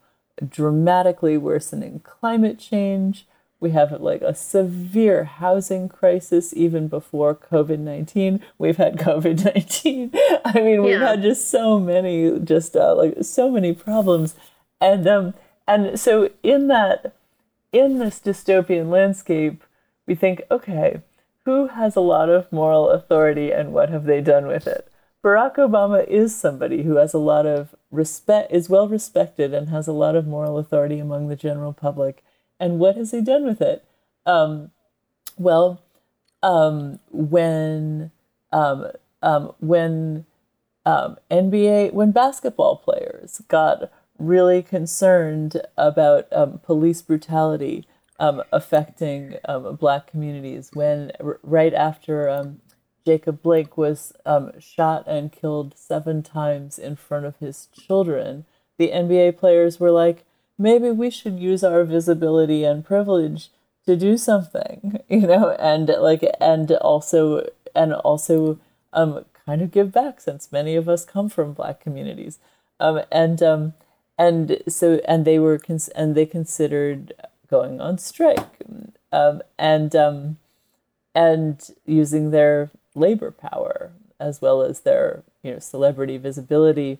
[0.48, 3.26] dramatically worsening climate change.
[3.60, 8.42] We have like a severe housing crisis even before COVID 19.
[8.60, 10.12] We've had COVID 19.
[10.46, 14.36] I mean, we've had just so many, just uh, like so many problems.
[14.80, 15.34] And, um,
[15.68, 17.16] and so in that,
[17.72, 19.64] in this dystopian landscape,
[20.06, 21.02] we think, okay,
[21.46, 24.90] who has a lot of moral authority and what have they done with it?
[25.24, 29.88] Barack Obama is somebody who has a lot of respect, is well respected, and has
[29.88, 32.24] a lot of moral authority among the general public.
[32.60, 33.84] And what has he done with it?
[34.26, 34.72] Um,
[35.38, 35.82] well,
[36.44, 38.12] um, when
[38.52, 38.88] um,
[39.22, 40.26] um, when
[40.86, 47.86] um, NBA when basketball players got really concerned about um, police brutality
[48.20, 52.62] um, affecting um, black communities, when r- right after um,
[53.06, 58.46] Jacob Blake was um, shot and killed seven times in front of his children,
[58.78, 60.26] the NBA players were like,
[60.58, 63.50] maybe we should use our visibility and privilege
[63.86, 68.60] to do something, you know, and like, and also, and also,
[68.94, 72.40] um, kind of give back since many of us come from black communities,
[72.80, 73.74] um, and um,
[74.18, 77.14] and so, and they were, cons- and they considered
[77.50, 78.60] going on strike,
[79.12, 80.38] um, and um,
[81.14, 87.00] and using their labor power as well as their you know celebrity visibility.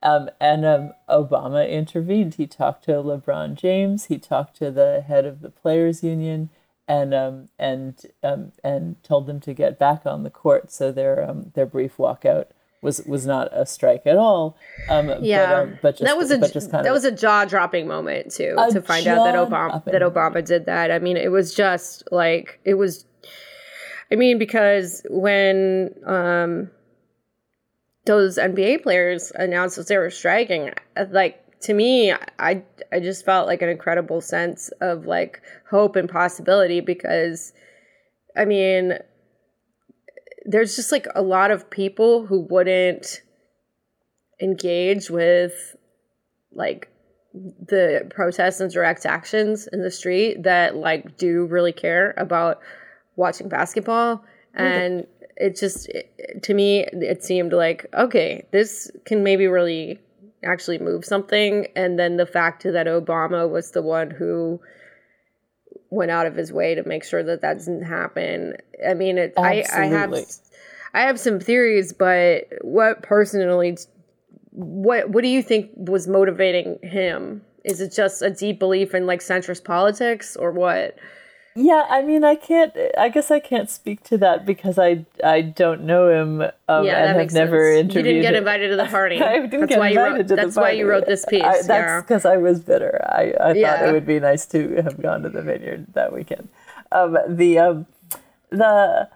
[0.00, 2.34] Um, and um, Obama intervened.
[2.34, 4.04] He talked to LeBron James.
[4.04, 6.50] He talked to the head of the players' union,
[6.86, 10.70] and um, and um, and told them to get back on the court.
[10.70, 12.46] So their their brief walkout
[12.82, 14.56] was was not a strike at all.
[14.88, 17.12] Um, Yeah, but, um, but just, that was a just kind that of was a
[17.12, 20.90] jaw dropping moment too to find out that Obama that Obama did that.
[20.90, 23.04] I mean, it was just like it was.
[24.10, 26.70] I mean, because when um,
[28.06, 30.72] those NBA players announced that they were striking,
[31.10, 32.62] like to me, I
[32.92, 37.52] I just felt like an incredible sense of like hope and possibility because,
[38.36, 38.98] I mean,
[40.48, 43.20] there's just like a lot of people who wouldn't
[44.40, 45.76] engage with
[46.52, 46.88] like
[47.34, 52.60] the protests and direct actions in the street that like do really care about
[53.16, 54.24] watching basketball.
[54.54, 60.00] And it just it, to me it seemed like okay this can maybe really
[60.42, 61.66] actually move something.
[61.76, 64.60] And then the fact that obama was the one who
[65.90, 68.54] went out of his way to make sure that that doesn't happen.
[68.86, 70.14] I mean it I, I have
[70.94, 73.76] i have some theories but what personally
[74.58, 77.42] what what do you think was motivating him?
[77.64, 80.96] Is it just a deep belief in like centrist politics or what
[81.54, 82.72] Yeah, I mean, I can't.
[82.96, 87.04] I guess I can't speak to that because I I don't know him um, yeah,
[87.10, 87.80] and have never sense.
[87.92, 87.94] interviewed.
[88.06, 89.20] You didn't get invited to the party.
[89.20, 90.18] I didn't that's get why you invited wrote.
[90.28, 91.42] to the That's why you wrote this piece.
[91.42, 93.00] I, that's because I was bitter.
[93.08, 93.88] I, I thought Yeah.
[93.88, 96.48] it would be nice to have gone to the vineyard that weekend.
[96.92, 97.86] Um, the um,
[98.50, 99.08] the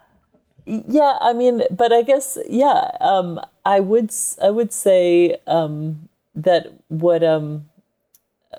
[0.67, 2.91] yeah, I mean, but I guess yeah.
[3.01, 4.11] Um, I would
[4.43, 7.69] I would say um, that what um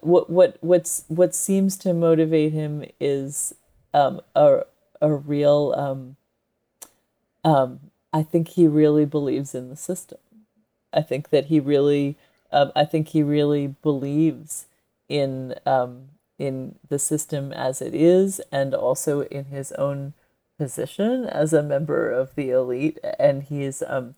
[0.01, 3.53] what what what's what seems to motivate him is
[3.94, 4.62] um a
[5.02, 6.16] a real um
[7.44, 7.80] um
[8.12, 10.20] I think he really believes in the system.
[10.94, 12.18] I think that he really
[12.52, 14.68] um, I think he really believes
[15.10, 20.14] in um in the system as it is and also in his own
[20.58, 24.16] position as a member of the elite and he's um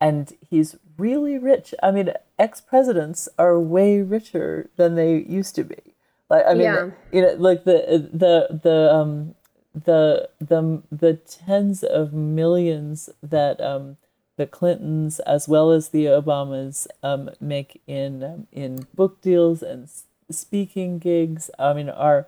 [0.00, 1.74] and he's really rich.
[1.82, 5.93] I mean, ex presidents are way richer than they used to be.
[6.30, 6.90] Like, I mean, Yeah.
[7.12, 9.34] you know, like the the the um
[9.74, 13.96] the the the tens of millions that um
[14.36, 19.88] the Clintons as well as the Obamas um make in um, in book deals and
[20.30, 21.50] speaking gigs.
[21.58, 22.26] I mean, are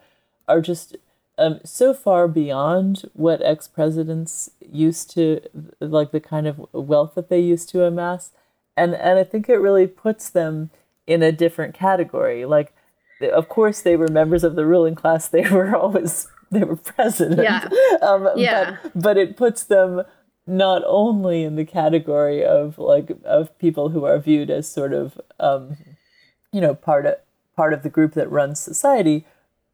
[0.48, 0.96] are just
[1.38, 5.40] um, so far beyond what ex presidents used to
[5.80, 8.30] like the kind of wealth that they used to amass,
[8.76, 10.70] and and I think it really puts them
[11.06, 12.44] in a different category.
[12.44, 12.74] Like,
[13.20, 15.28] of course, they were members of the ruling class.
[15.28, 17.42] They were always they were president.
[17.42, 17.68] Yeah.
[18.02, 18.76] um, Yeah.
[18.82, 20.02] But, but it puts them
[20.46, 25.20] not only in the category of like of people who are viewed as sort of
[25.40, 25.76] um,
[26.52, 27.16] you know part of
[27.56, 29.24] part of the group that runs society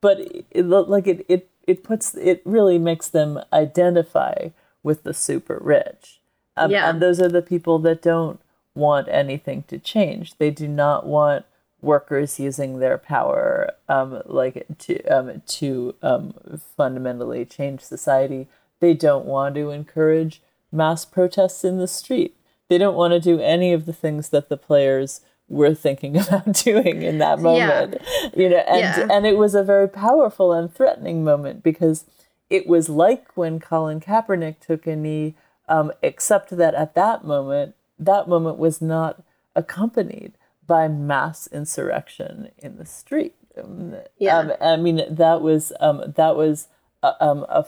[0.01, 0.19] but
[0.51, 4.49] it, like it, it it puts it really makes them identify
[4.83, 6.21] with the super rich
[6.57, 6.89] um, Yeah.
[6.89, 8.41] and those are the people that don't
[8.75, 11.45] want anything to change they do not want
[11.83, 16.33] workers using their power um, like to um, to um,
[16.77, 18.47] fundamentally change society
[18.81, 22.37] they don't want to encourage mass protests in the street
[22.69, 26.53] they don't want to do any of the things that the players were thinking about
[26.65, 28.29] doing in that moment Yeah.
[28.37, 29.09] you know and Yeah.
[29.11, 32.05] and it was a very powerful and threatening moment because
[32.49, 35.35] it was like when Colin Kaepernick took a knee
[35.69, 39.23] um, except that at that moment that moment was not
[39.55, 40.33] accompanied
[40.73, 44.39] by mass insurrection in the street um, Yeah.
[44.39, 46.69] um, I mean that was um, that was
[47.03, 47.63] uh, um, a,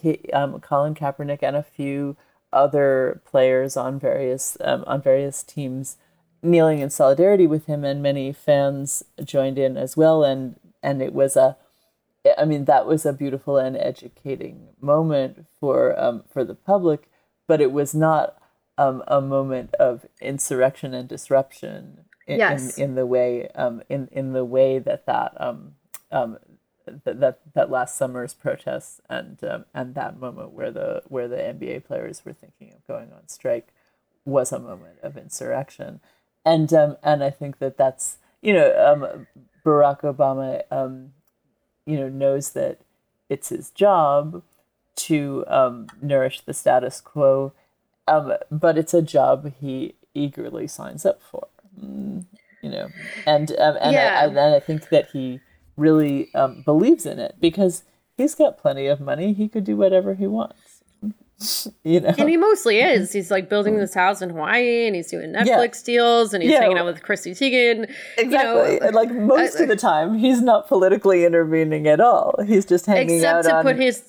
[0.00, 2.16] he, um, Colin Kaepernick and a few
[2.52, 5.96] other players on various um, on various teams
[6.42, 10.24] kneeling in solidarity with him, and many fans joined in as well.
[10.24, 11.56] And and it was a,
[12.36, 17.08] I mean, that was a beautiful and educating moment for um, for the public,
[17.46, 18.36] but it was not
[18.76, 22.76] um, a moment of insurrection and disruption in, Yes.
[22.76, 25.72] in, in the way um, in in the way that that um,
[26.12, 26.38] um,
[27.04, 31.36] that, that that last summer's protests and um, and that moment where the where the
[31.36, 33.68] NBA players were thinking of going on strike
[34.24, 36.00] was a moment of insurrection,
[36.44, 39.26] and um, and I think that that's you know um,
[39.64, 41.12] Barack Obama um,
[41.86, 42.80] you know knows that
[43.30, 44.42] it's his job
[44.96, 47.52] to um, nourish the status quo,
[48.06, 51.48] um, but it's a job he eagerly signs up for.
[51.82, 52.24] Mm,
[52.62, 52.88] you know,
[53.26, 54.18] and um, and, Yeah.
[54.22, 55.40] I, and I think that he
[55.76, 57.84] really um, believes in it because
[58.16, 59.32] he's got plenty of money.
[59.32, 60.82] He could do whatever he wants.
[61.84, 63.12] you know, And he mostly is.
[63.12, 66.62] He's like building this house in Hawaii and he's doing Netflix deals and he's Yeah.
[66.62, 67.88] hanging out with Chrissy Teigen.
[68.16, 68.74] exactly.
[68.74, 72.34] You know, and like most of the time, he's not politically intervening at all.
[72.44, 74.02] He's just hanging except out to on put his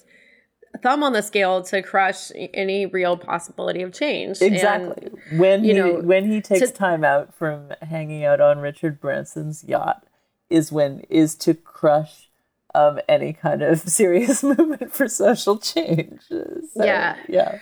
[0.83, 4.39] thumb on the scale to crush any real possibility of change.
[4.41, 5.09] And- Exactly.
[5.37, 9.01] when you he know, when he takes to- time out from hanging out on Richard
[9.01, 10.05] Branson's yacht
[10.49, 12.29] is when is to crush
[12.75, 16.21] um, any kind of serious movement for social change.
[16.29, 16.45] So,
[16.83, 17.15] Yeah.
[17.27, 17.59] Yeah.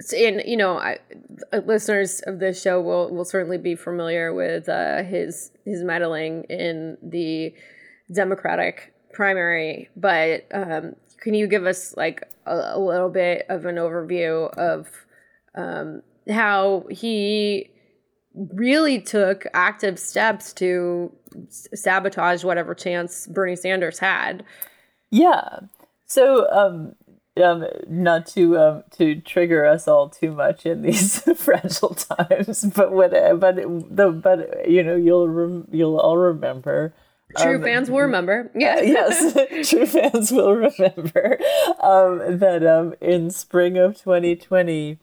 [0.00, 0.98] So- and you know, I,
[1.52, 6.44] uh, listeners of this show will will certainly be familiar with uh, his his meddling
[6.44, 7.52] in the
[8.12, 9.88] Democratic primary.
[9.96, 14.88] But um, can you give us like a, a little bit of an overview of
[15.54, 17.70] um, how he
[18.34, 21.12] really took active steps to
[21.48, 24.44] s- sabotage whatever chance Bernie Sanders had?
[25.10, 25.60] Yeah.
[26.06, 26.94] So, um,
[27.42, 32.90] um, not to um, to trigger us all too much in these fragile times, but
[32.90, 36.94] but the but you know you'll rem- you'll all remember.
[37.36, 38.50] True um, fans will remember.
[38.54, 38.80] Yeah.
[38.82, 39.36] yes,
[39.68, 41.38] true fans will remember
[41.80, 44.98] um, that um, in spring of 2020,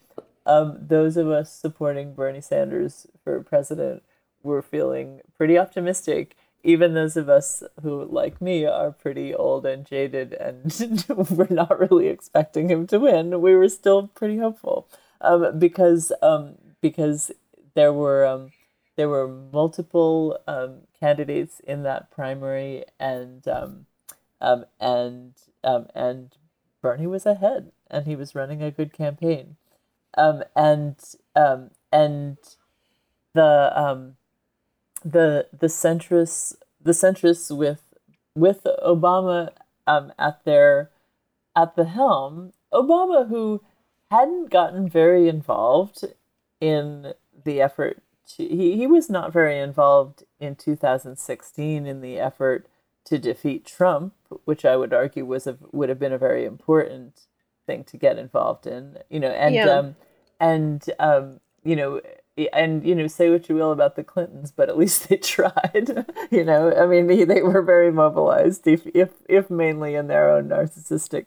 [0.45, 4.03] um, those of us supporting Bernie Sanders for president
[4.43, 6.35] were feeling pretty optimistic.
[6.63, 11.79] Even those of us who, like me, are pretty old and jaded and we're not
[11.79, 14.87] really expecting him to win, we were still pretty hopeful
[15.21, 17.31] um, because um, because
[17.75, 18.51] there were um,
[18.95, 23.85] there were multiple um, candidates in that primary, and um,
[24.41, 25.33] um, and
[25.63, 26.35] um, and
[26.81, 29.55] Bernie was ahead, and he was running a good campaign,
[30.17, 30.95] um, and
[31.35, 32.37] um, and
[33.33, 34.15] the um,
[35.03, 37.83] the the centrists the centrists with
[38.33, 39.51] with Obama
[39.85, 40.89] um, at their
[41.55, 43.61] at the helm, Obama who
[44.09, 46.03] hadn't gotten very involved
[46.59, 48.01] in the effort
[48.37, 52.67] to, he, he was not very involved in 2016 in the effort
[53.05, 54.13] to defeat Trump,
[54.45, 57.21] which I would argue was a, would have been a very important
[57.65, 59.67] thing to get involved in, you know, and Yeah.
[59.67, 59.95] um,
[60.39, 62.01] and um, you know,
[62.53, 66.05] and you know, say what you will about the Clintons, but at least they tried.
[66.31, 70.29] you know, I mean, they, they were very mobilized, if, if if mainly in their
[70.31, 71.25] own narcissistic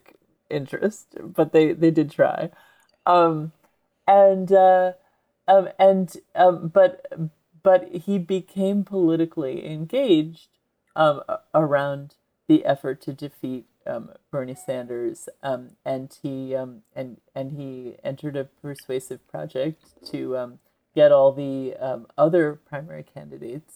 [0.50, 2.50] interest, but they they did try.
[3.06, 3.52] Um,
[4.06, 4.92] and uh,
[5.48, 7.06] um, and um, but
[7.62, 10.48] but he became politically engaged
[10.94, 11.22] um,
[11.54, 12.14] around
[12.46, 18.36] the effort to defeat um, Bernie Sanders, um, and he um, and and he entered
[18.36, 20.58] a persuasive project to
[20.94, 21.74] get all the
[22.18, 23.74] other primary candidates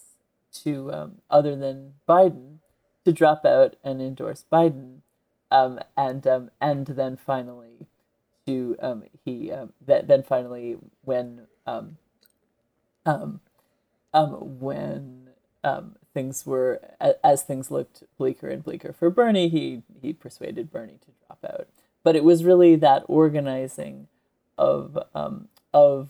[0.63, 2.57] to other than Biden
[3.03, 4.99] to drop out and endorse Biden,
[5.49, 7.87] and and then finally
[8.45, 8.77] to
[9.25, 9.51] he
[9.85, 11.97] that then finally when um,
[13.05, 13.39] um,
[14.13, 15.29] um, when
[15.63, 16.81] um, things were
[17.23, 21.67] as things looked bleaker and bleaker for Bernie, he he persuaded Bernie to drop out.
[22.03, 24.07] But it was really that organizing
[24.57, 26.09] of um, of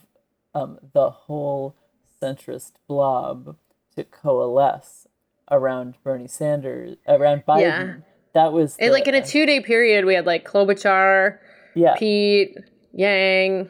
[0.53, 1.75] um, the whole
[2.21, 3.55] centrist blob
[3.95, 5.07] to coalesce
[5.51, 7.61] around Bernie Sanders, around Biden.
[7.61, 7.95] Yeah.
[8.33, 10.05] That was the, like in a two day period.
[10.05, 11.37] We had like Klobuchar,
[11.75, 12.57] yeah, Pete,
[12.91, 13.69] Yang.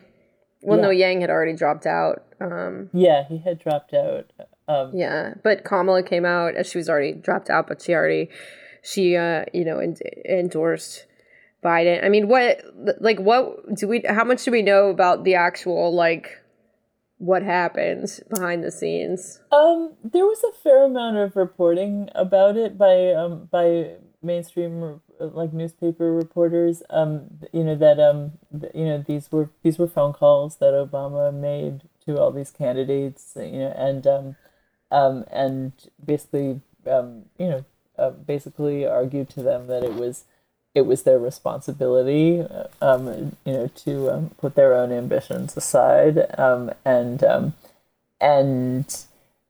[0.63, 0.83] Well, yeah.
[0.83, 2.23] no, Yang had already dropped out.
[2.39, 4.31] Um, yeah, he had dropped out.
[4.67, 8.29] Um, yeah, but Kamala came out as she was already dropped out, but she already
[8.81, 9.97] she uh you know en-
[10.27, 11.05] endorsed
[11.63, 12.03] Biden.
[12.03, 12.61] I mean, what
[12.99, 14.03] like what do we?
[14.07, 16.39] How much do we know about the actual like
[17.17, 19.41] what happened behind the scenes?
[19.51, 25.53] Um, there was a fair amount of reporting about it by um by mainstream like
[25.53, 26.81] newspaper reporters.
[26.89, 28.33] Um, you know that um
[28.73, 33.33] you know these were these were phone calls that Obama made to all these candidates.
[33.35, 34.35] You know and um
[34.93, 35.71] um, and
[36.05, 37.65] basically, um, you know,
[37.97, 40.23] uh, basically argued to them that it was
[40.75, 46.25] it was their responsibility, uh, um, you know, to um, put their own ambitions aside
[46.39, 47.53] um, and um,
[48.21, 49.05] and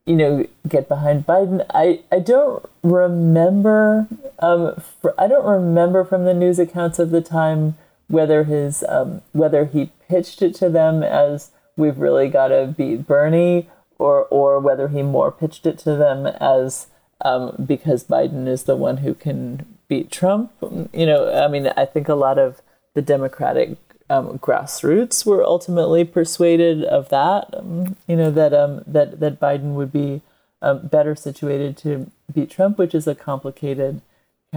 [0.05, 1.65] you know get behind Biden.
[1.73, 4.07] I I don't remember
[4.39, 7.75] um, for, I don't remember from the news accounts of the time
[8.07, 13.07] whether his um, whether he pitched it to them as we've really got to beat
[13.07, 16.87] Bernie or or whether he more pitched it to them as
[17.23, 20.51] um, because Biden is the one who can beat Trump.
[20.93, 22.61] You know, I mean, I think a lot of
[22.93, 23.77] the Democratic
[24.09, 27.53] um, grassroots were ultimately persuaded of that.
[27.53, 30.21] Um, you know that um, that that Biden would be
[30.61, 34.01] um, better situated to beat Trump, which is a complicated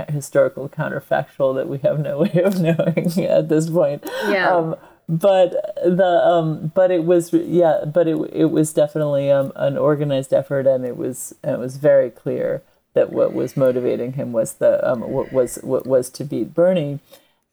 [0.09, 4.05] historical counterfactual that we have no way of knowing at this point.
[4.29, 4.55] Yeah.
[4.55, 4.77] Um,
[5.09, 10.33] but the um but it was yeah but it it was definitely um an organized
[10.33, 12.61] effort and it was it was very clear
[12.95, 16.99] that what was motivating him was the um what was what was to beat Bernie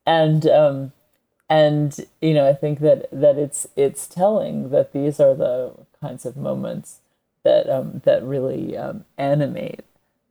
[0.05, 0.91] and um
[1.59, 6.25] and you know I think that that it's it's telling that these are the kinds
[6.25, 6.99] of moments
[7.43, 9.81] that um that really um animate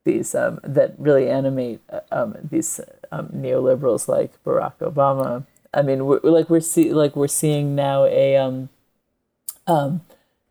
[0.05, 5.45] these um that really animate um these um neoliberals like Barack Obama
[5.75, 8.69] I mean, we're, like we're see like we're seeing now a um,
[9.67, 10.03] um,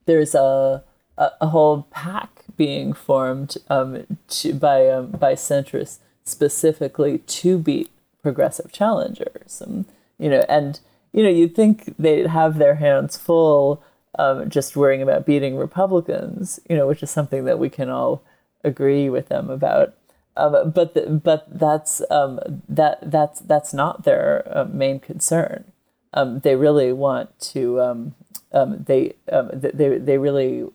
[0.05, 0.83] there's a,
[1.17, 7.91] a, a whole PAC being formed um to, by um by centrists specifically to beat
[8.21, 9.61] progressive challengers.
[9.65, 9.85] Um,
[10.21, 10.79] you know, and
[11.11, 13.83] you know, you'd think they'd have their hands full
[14.19, 16.59] um, just worrying about beating Republicans.
[16.69, 18.23] You know, which is something that we can all
[18.63, 19.95] agree with them about.
[20.37, 22.39] Um, but the, but that's um,
[22.69, 25.65] that that's that's not their uh, main concern.
[26.13, 28.15] Um, they really want to um,
[28.51, 30.67] they they they really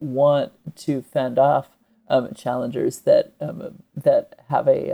[0.00, 1.68] want to fend off
[2.34, 3.32] challengers that
[3.96, 4.92] that have a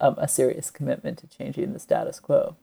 [0.00, 2.56] a serious commitment to changing the status quo.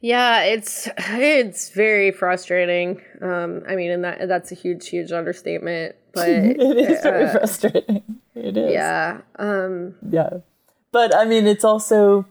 [0.00, 3.00] Yeah, it's it's very frustrating.
[3.20, 5.96] Um, I mean, and that that's a huge, huge understatement.
[6.18, 8.02] But it is very uh, frustrating.
[8.34, 8.72] It is.
[8.72, 9.20] Yeah.
[9.38, 10.38] Um, yeah,
[10.90, 12.26] but I mean, it's also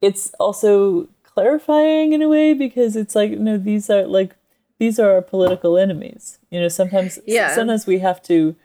[0.00, 4.36] it's also clarifying in a way because it's like you no, these are like
[4.78, 6.38] these are our political enemies.
[6.50, 7.54] You know, sometimes yeah.
[7.54, 8.56] sometimes we have to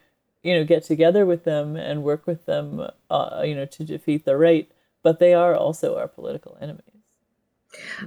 [0.44, 2.88] you know get together with them and work with them.
[3.10, 4.72] Uh, you know, to defeat the right,
[5.04, 7.01] but they are also our political enemies.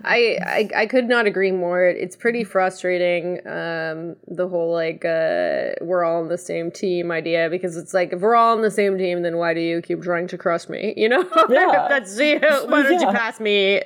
[0.05, 1.85] I, I I could not agree more.
[1.85, 3.39] It's pretty frustrating.
[3.47, 8.12] Um, the whole like uh, we're all on the same team idea because it's like
[8.12, 10.69] if we're all on the same team, then why do you keep trying to crush
[10.69, 10.93] me?
[11.05, 11.86] You know, yeah.
[11.89, 13.09] that's you know, why don't yeah.
[13.09, 13.82] you pass me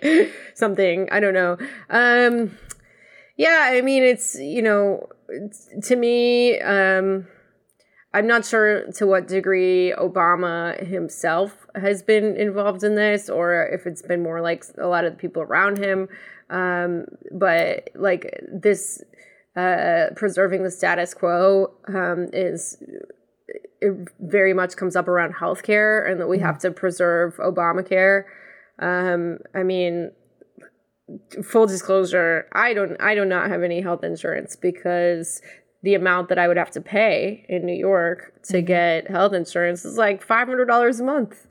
[0.54, 1.08] something?
[1.10, 1.56] I don't know.
[1.90, 2.56] Um,
[3.36, 5.08] yeah, I mean it's you know
[5.82, 6.60] to me.
[6.60, 7.26] Um,
[8.14, 13.86] I'm not sure to what degree Obama himself has been involved in this or if
[13.86, 16.08] it's been more like a lot of the people around him.
[16.48, 19.02] Um, but like this,
[19.56, 22.82] uh, preserving the status quo um, is
[23.80, 28.24] it very much comes up around healthcare and that we have to preserve Obamacare.
[28.78, 30.12] Um, I mean,
[31.44, 35.40] full disclosure, I don't I do not have any health insurance because
[35.82, 39.84] the amount that I would have to pay in New York to get health insurance
[39.84, 41.46] is like five hundred dollars a month,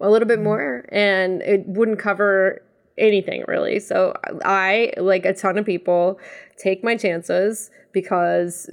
[0.00, 2.62] a little bit more, and it wouldn't cover
[2.98, 3.78] anything really.
[3.80, 4.14] So
[4.44, 6.18] I, like a ton of people,
[6.58, 8.68] take my chances because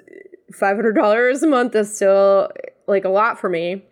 [0.52, 2.50] five hundred dollars a month is still
[2.88, 3.84] like a lot for me.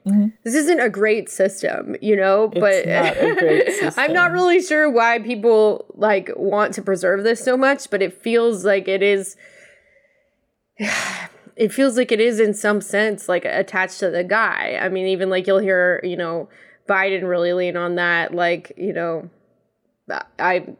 [0.44, 3.18] This isn't a great system, you know, but not
[3.98, 8.22] I'm not really sure why people like want to preserve this so much, but it
[8.24, 9.36] feels like it is
[11.56, 14.78] it feels like it is in some sense like attached to the guy.
[14.82, 16.50] I mean, even like you'll hear, you know,
[16.88, 19.30] Biden really lean on that like, you know,
[20.40, 20.76] I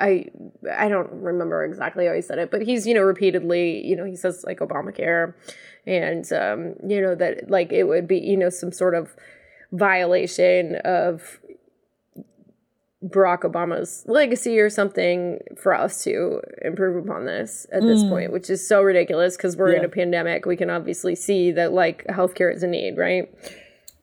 [0.00, 0.26] I
[0.72, 4.04] I don't remember exactly how he said it, but he's you know repeatedly you know
[4.04, 5.34] he says like Obamacare,
[5.86, 9.16] and um, you know that like it would be you know some sort of
[9.72, 11.40] violation of
[13.02, 18.50] Barack Obama's legacy or something for us to improve upon this at this point, which
[18.50, 20.44] is so ridiculous because we're in a pandemic.
[20.44, 23.32] We can obviously see that like healthcare is a need, right?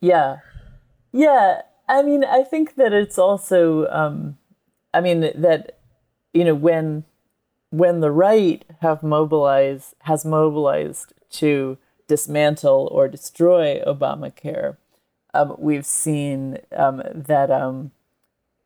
[0.01, 0.37] Yeah.
[1.11, 1.61] Yeah.
[1.87, 4.37] I mean, I think that it's also, um,
[4.95, 5.77] I mean, that,
[6.33, 7.05] you know, when,
[7.69, 14.77] when the right have mobilized, has mobilized to dismantle or destroy Obamacare,
[15.35, 17.91] um, we've seen um, that, um,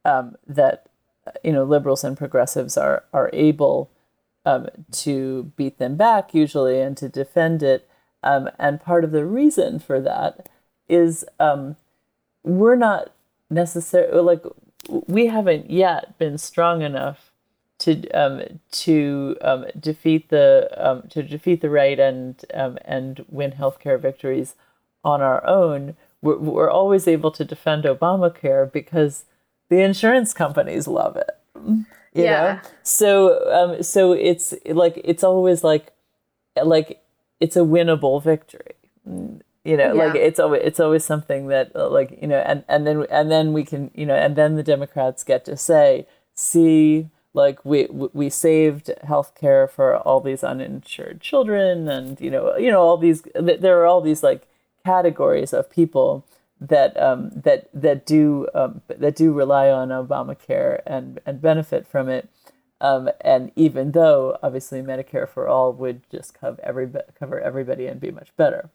[0.06, 0.88] um, that,
[1.44, 3.90] you know, liberals and progressives are, are able
[4.46, 7.88] um, to beat them back usually and to defend it.
[8.24, 10.50] Um, and part of the reason for that
[10.88, 11.76] is um,
[12.44, 13.12] we're not
[13.50, 14.44] necessarily like
[14.90, 17.32] we haven't yet been strong enough
[17.80, 18.42] to um,
[18.72, 24.56] to um, defeat the um, to defeat the right and um, and win healthcare victories
[25.04, 25.96] on our own.
[26.22, 29.26] We're, we're always able to defend Obamacare because
[29.72, 31.32] the insurance companies love it.
[32.14, 32.32] You Yeah.
[32.36, 32.60] know?
[32.84, 33.10] So
[33.58, 35.86] um, so it's like it's always like
[36.64, 37.02] like
[37.40, 38.76] it's a winnable victory
[39.64, 42.86] you know like it's always it's always something that uh, like you know and and
[42.86, 47.08] then and then we can you know and then the democrats get to say see
[47.34, 52.82] like we we saved healthcare for all these uninsured children and you know you know
[52.82, 54.48] all these there are all these like
[54.86, 56.26] categories of people
[56.62, 62.08] that um that that do um that do rely on obamacare and and benefit from
[62.08, 62.30] it.
[62.80, 66.90] Um, and even though obviously Medicare for all would just cover every
[67.20, 68.70] cover everybody and be much better,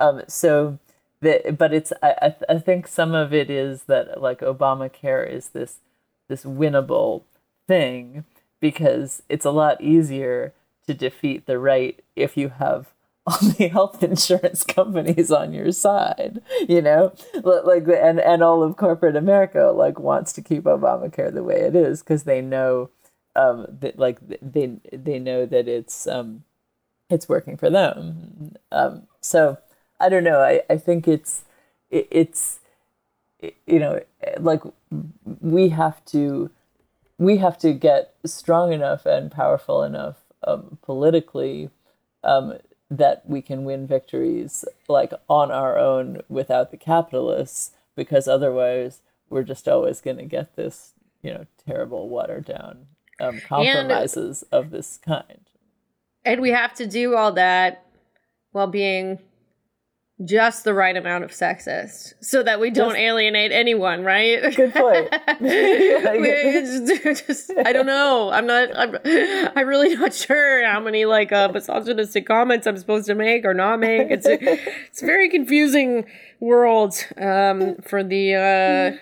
[0.00, 0.78] um, so
[1.20, 5.28] the, but it's I, I th- I think some of it is that like Obamacare
[5.28, 5.78] is this
[6.28, 7.22] this winnable
[7.68, 8.24] thing
[8.60, 10.52] because it's a lot easier
[10.86, 12.88] to defeat the right if you have
[13.26, 17.12] all the health insurance companies on your side, you know,
[17.44, 21.60] like the, and and all of corporate America like wants to keep Obamacare the way
[21.60, 22.90] it is because they know
[23.36, 26.44] um that like they they know that it's um
[27.10, 28.54] it's working for them.
[28.72, 29.58] Um so
[30.00, 30.40] i don't know.
[30.40, 31.44] I i think it's
[31.90, 32.60] it, it's
[33.40, 34.00] it- you know
[34.40, 34.62] like
[35.40, 36.50] we have to
[37.18, 41.70] we have to get strong enough and powerful enough um, politically
[42.24, 42.54] um,
[42.98, 49.00] that we can win victories like on our own without the capitalists because otherwise
[49.30, 50.92] we're just always going to get this
[51.22, 52.86] you know terrible watered down
[53.20, 55.40] um, compromises of this kind.
[56.24, 57.86] And we have to do all that
[58.52, 59.18] while being
[60.24, 64.54] just the right amount of sexist so that we don't Just- alienate anyone, right?
[64.54, 65.08] good point
[65.40, 68.30] it's just- I don't know.
[68.30, 68.68] I'm not.
[68.76, 68.96] I'm.
[69.56, 73.54] I'm really not sure how many like uh, misogynistic comments I'm supposed to make or
[73.54, 74.10] not make.
[74.10, 76.06] It's a, it's a very confusing
[76.40, 78.98] world um, for the uh,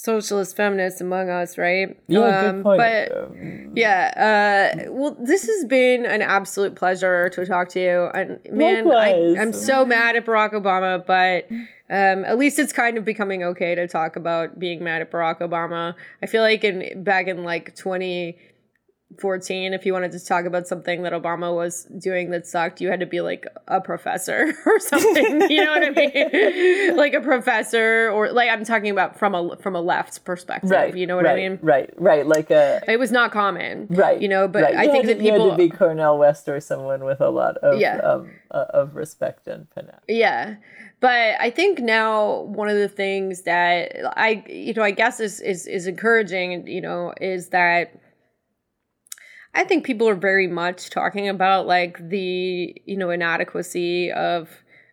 [0.00, 1.98] socialist feminists among us, right?
[2.06, 4.76] yeah Um, good point But Um, yeah.
[4.86, 8.04] Uh, well, this has been an absolute pleasure to talk to you.
[8.14, 9.34] And man, I.
[9.38, 11.50] I'm so mad at Barack Obama, but
[11.90, 15.40] um, at least it's kind of becoming okay to talk about being mad at Barack
[15.40, 15.94] Obama.
[16.22, 17.74] I feel like in back in like
[19.16, 22.88] 2014, if you wanted to talk about something that Obama was doing that sucked, you
[22.88, 25.50] had to be like a professor or something.
[25.50, 26.96] you know what I mean?
[26.96, 30.70] like a professor, or like I'm talking about from a from a left perspective.
[30.70, 31.58] right You know what right, I mean?
[31.62, 34.76] right right like a It was not common, right You know, but right.
[34.76, 37.20] I You think had that to, you had to be Cornel West or someone with
[37.20, 37.96] a lot of Yeah.
[37.98, 40.56] um, uh, of respect and panache yeah.
[41.00, 45.40] But I think now one of the things that I, you know, I guess is
[45.40, 47.92] is is encouraging, you know, is that
[49.58, 54.48] I think people are very much talking about like the you know inadequacy of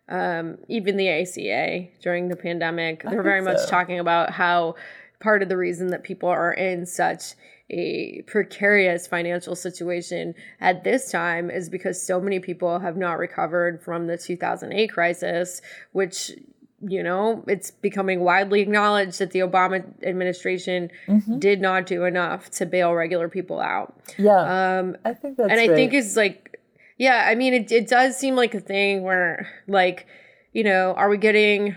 [0.08, 3.04] um, even the ACA during the pandemic.
[3.04, 4.74] They're very much talking about how
[5.20, 7.34] part of the reason that people are in such
[7.70, 13.80] a precarious financial situation at this time is because so many people have not recovered
[13.80, 15.62] from the 2008 crisis,
[15.92, 16.32] which
[16.80, 20.90] you know, it's becoming widely acknowledged that the Obama administration
[21.38, 23.98] did not do enough to bail regular people out.
[24.18, 25.74] Yeah, Um, I think that's and I right.
[25.74, 26.60] think it's like,
[26.98, 30.06] yeah, I mean, it, it does seem like a thing where, like,
[30.52, 31.76] you know, are we getting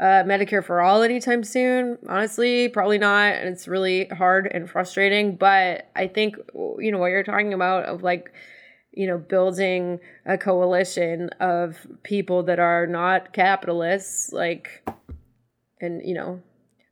[0.00, 1.98] uh, Medicare for all anytime soon?
[2.08, 3.34] Honestly, probably not.
[3.34, 5.36] And it's really hard and frustrating.
[5.36, 8.32] But I think, you know, what you're talking about of like,
[8.92, 14.86] you know, building a coalition of people that are not capitalists, like,
[15.80, 16.42] and, you know,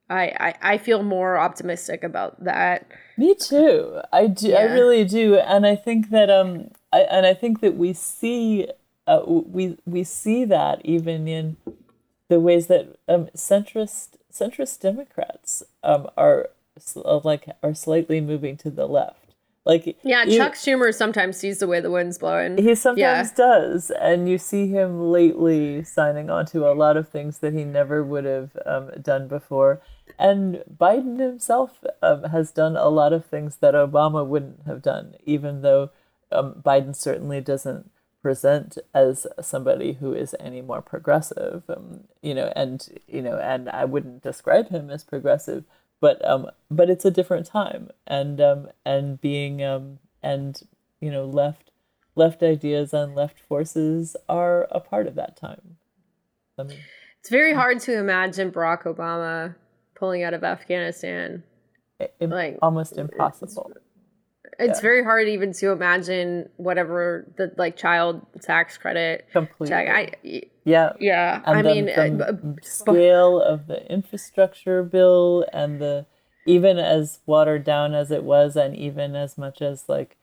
[0.09, 2.86] I, I, I feel more optimistic about that.
[3.16, 4.01] Me too.
[4.12, 4.55] I do.
[4.55, 8.68] I really do, and I think that um, I and I think that we see,
[9.06, 11.56] uh, we we see that even in
[12.28, 16.51] the ways that um, centrist centrist Democrats um are
[16.97, 19.26] uh, like are slightly moving to the left.
[19.66, 22.56] Like Yeah, you- Chuck Schumer sometimes sees the way the wind's blowing.
[22.56, 23.34] He sometimes Yeah.
[23.36, 27.64] does, and you see him lately signing on to a lot of things that he
[27.64, 29.82] never would have um, done before.
[30.20, 35.16] And Biden himself um, has done a lot of things that Obama wouldn't have done,
[35.24, 35.90] even though
[36.30, 37.90] um, Biden certainly doesn't
[38.22, 41.64] present as somebody who is any more progressive.
[41.68, 45.64] Um, you know, and you know, and I wouldn't describe him as progressive,
[46.01, 50.60] but um, but it's a different time, and um, and being um, and
[51.01, 51.70] you know, left
[52.14, 55.77] left ideas and left forces are a part of that time.
[56.59, 56.78] I mean,
[57.20, 59.55] It's very hard to imagine Barack Obama
[59.94, 61.43] pulling out of Afghanistan.
[62.20, 63.70] im- Like, almost impossible.
[63.74, 63.86] It's
[64.81, 69.27] very hard even to imagine whatever the like child tax credit.
[69.33, 69.69] Completely.
[69.69, 69.89] Check.
[69.89, 70.93] I yeah.
[70.99, 71.43] yeah.
[71.47, 76.07] And I the, mean, the uh, scale of the infrastructure bill and the
[76.47, 80.16] even as watered down as it was, and even as much as like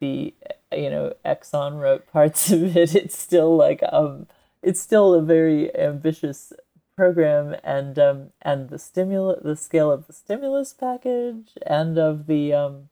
[0.00, 0.34] the
[0.72, 4.26] you know Exxon wrote parts of it, it's still like um
[4.62, 6.52] it's still a very ambitious
[6.96, 12.52] program and um and the stimulus the scale of the stimulus package and of the
[12.52, 12.88] um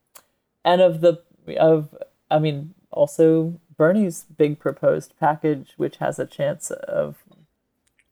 [0.64, 1.22] and of the
[1.59, 1.94] of
[2.30, 7.16] I mean also Bernie's big proposed package which has a chance of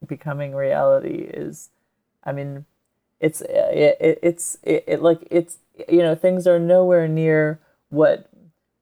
[0.06, 1.70] becoming reality is
[2.24, 2.64] I mean
[3.20, 5.59] it's it, it, it's it, it like it's
[5.89, 7.60] you know things are nowhere near
[7.90, 8.31] what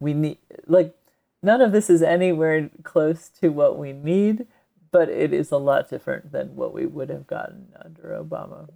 [0.01, 0.95] we need like
[1.43, 4.47] none of this is anywhere close to what we need
[4.91, 8.69] but it is a lot different than what we would have gotten under Obama.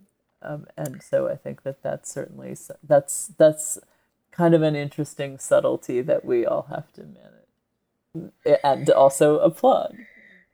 [0.43, 3.79] Um, and so I think that that's certainly that's that's
[4.33, 8.33] kind of an interesting subtlety that we all have to manage
[8.65, 9.97] and also applaud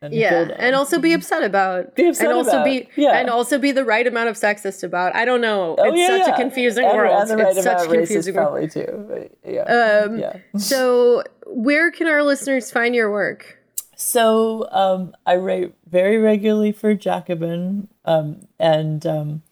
[0.00, 1.96] and yeah, and also be upset about.
[1.96, 3.18] Be upset and also about, be yeah.
[3.18, 5.14] and also be the right amount of sexist about.
[5.16, 5.74] I don't know.
[5.76, 6.34] Oh, it's yeah, such yeah.
[6.34, 7.20] a confusing and, world.
[7.20, 8.48] And the right it's such a amount of racist confusing world.
[8.48, 9.30] probably too.
[9.44, 10.36] Yeah, Um, yeah.
[10.56, 13.58] So, where can our listeners find your work?
[13.96, 19.42] So um, I write very regularly for Jacobin, um, and um,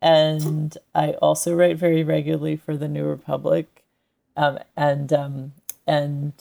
[0.00, 3.71] and I also write very regularly for the New Republic,
[4.36, 5.52] um, and um,
[5.86, 6.32] and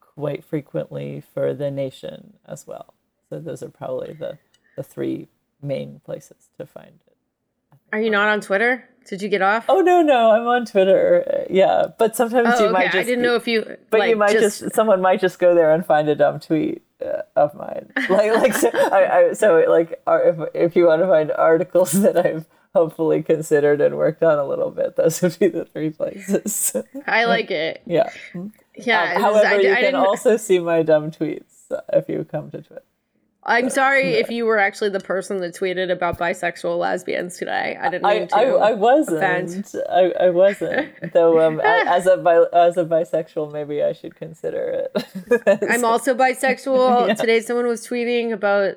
[0.00, 2.94] quite frequently for the Nation as well.
[3.28, 4.38] So those are probably the
[4.76, 5.28] the three
[5.62, 7.16] main places to find it.
[7.92, 8.88] Are you not on Twitter?
[9.06, 9.64] Did you get off?
[9.68, 11.46] Oh no, no, I'm on Twitter.
[11.50, 12.72] Yeah, but sometimes Oh, you okay.
[12.72, 13.76] might just I didn't know if you.
[13.90, 16.82] But like, you might just, someone might just go there and find a dumb tweet
[17.04, 17.92] uh, of mine.
[18.10, 22.16] Like like so, I, I, so like if if you want to find articles that
[22.16, 26.76] I've hopefully considered and worked on a little bit, those would be the three places.
[27.06, 27.82] I like it.
[27.86, 28.10] yeah.
[28.76, 29.14] Yeah.
[29.14, 32.50] Um, however, I, you I can didn't, also see my dumb tweets if you come
[32.50, 32.82] to Twitter.
[33.42, 37.76] I'm sorry if you were actually the person that tweeted about bisexual lesbians today.
[37.80, 38.50] I didn't mean I, to.
[38.56, 39.74] I, I wasn't.
[39.88, 40.92] I, I wasn't.
[41.14, 45.62] Though um, as a bi- as a bisexual, maybe I should consider it.
[45.70, 47.16] I'm also bisexual.
[47.16, 48.76] Today, someone was tweeting about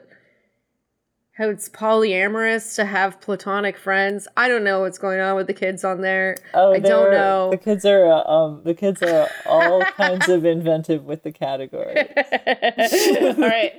[1.36, 4.28] how it's polyamorous to have platonic friends.
[4.38, 6.38] I don't know what's going on with the kids on there.
[6.54, 7.50] Oh, I don't know.
[7.50, 11.98] The kids are uh, um the kids are all kinds of inventive with the category.
[11.98, 13.74] All right.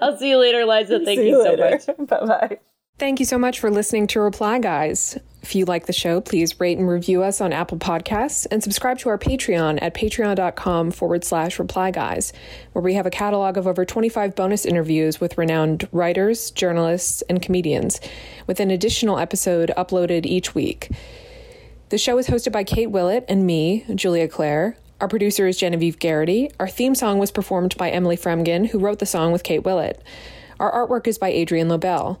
[0.00, 1.00] I'll see you later, Liza.
[1.04, 2.08] Thank See you, you so much.
[2.08, 2.58] bye bye.
[3.02, 5.18] Thank you so much for listening to Reply Guys.
[5.42, 9.00] If you like the show, please rate and review us on Apple Podcasts and subscribe
[9.00, 12.32] to our Patreon at patreon.com forward slash reply guys,
[12.70, 17.42] where we have a catalog of over 25 bonus interviews with renowned writers, journalists, and
[17.42, 18.00] comedians,
[18.46, 20.88] with an additional episode uploaded each week.
[21.88, 24.76] The show is hosted by Kate Willett and me, Julia Claire.
[25.00, 26.52] Our producer is Genevieve Garrity.
[26.60, 30.00] Our theme song was performed by Emily Fremgen, who wrote the song with Kate Willett.
[30.60, 32.20] Our artwork is by Adrian Lobel.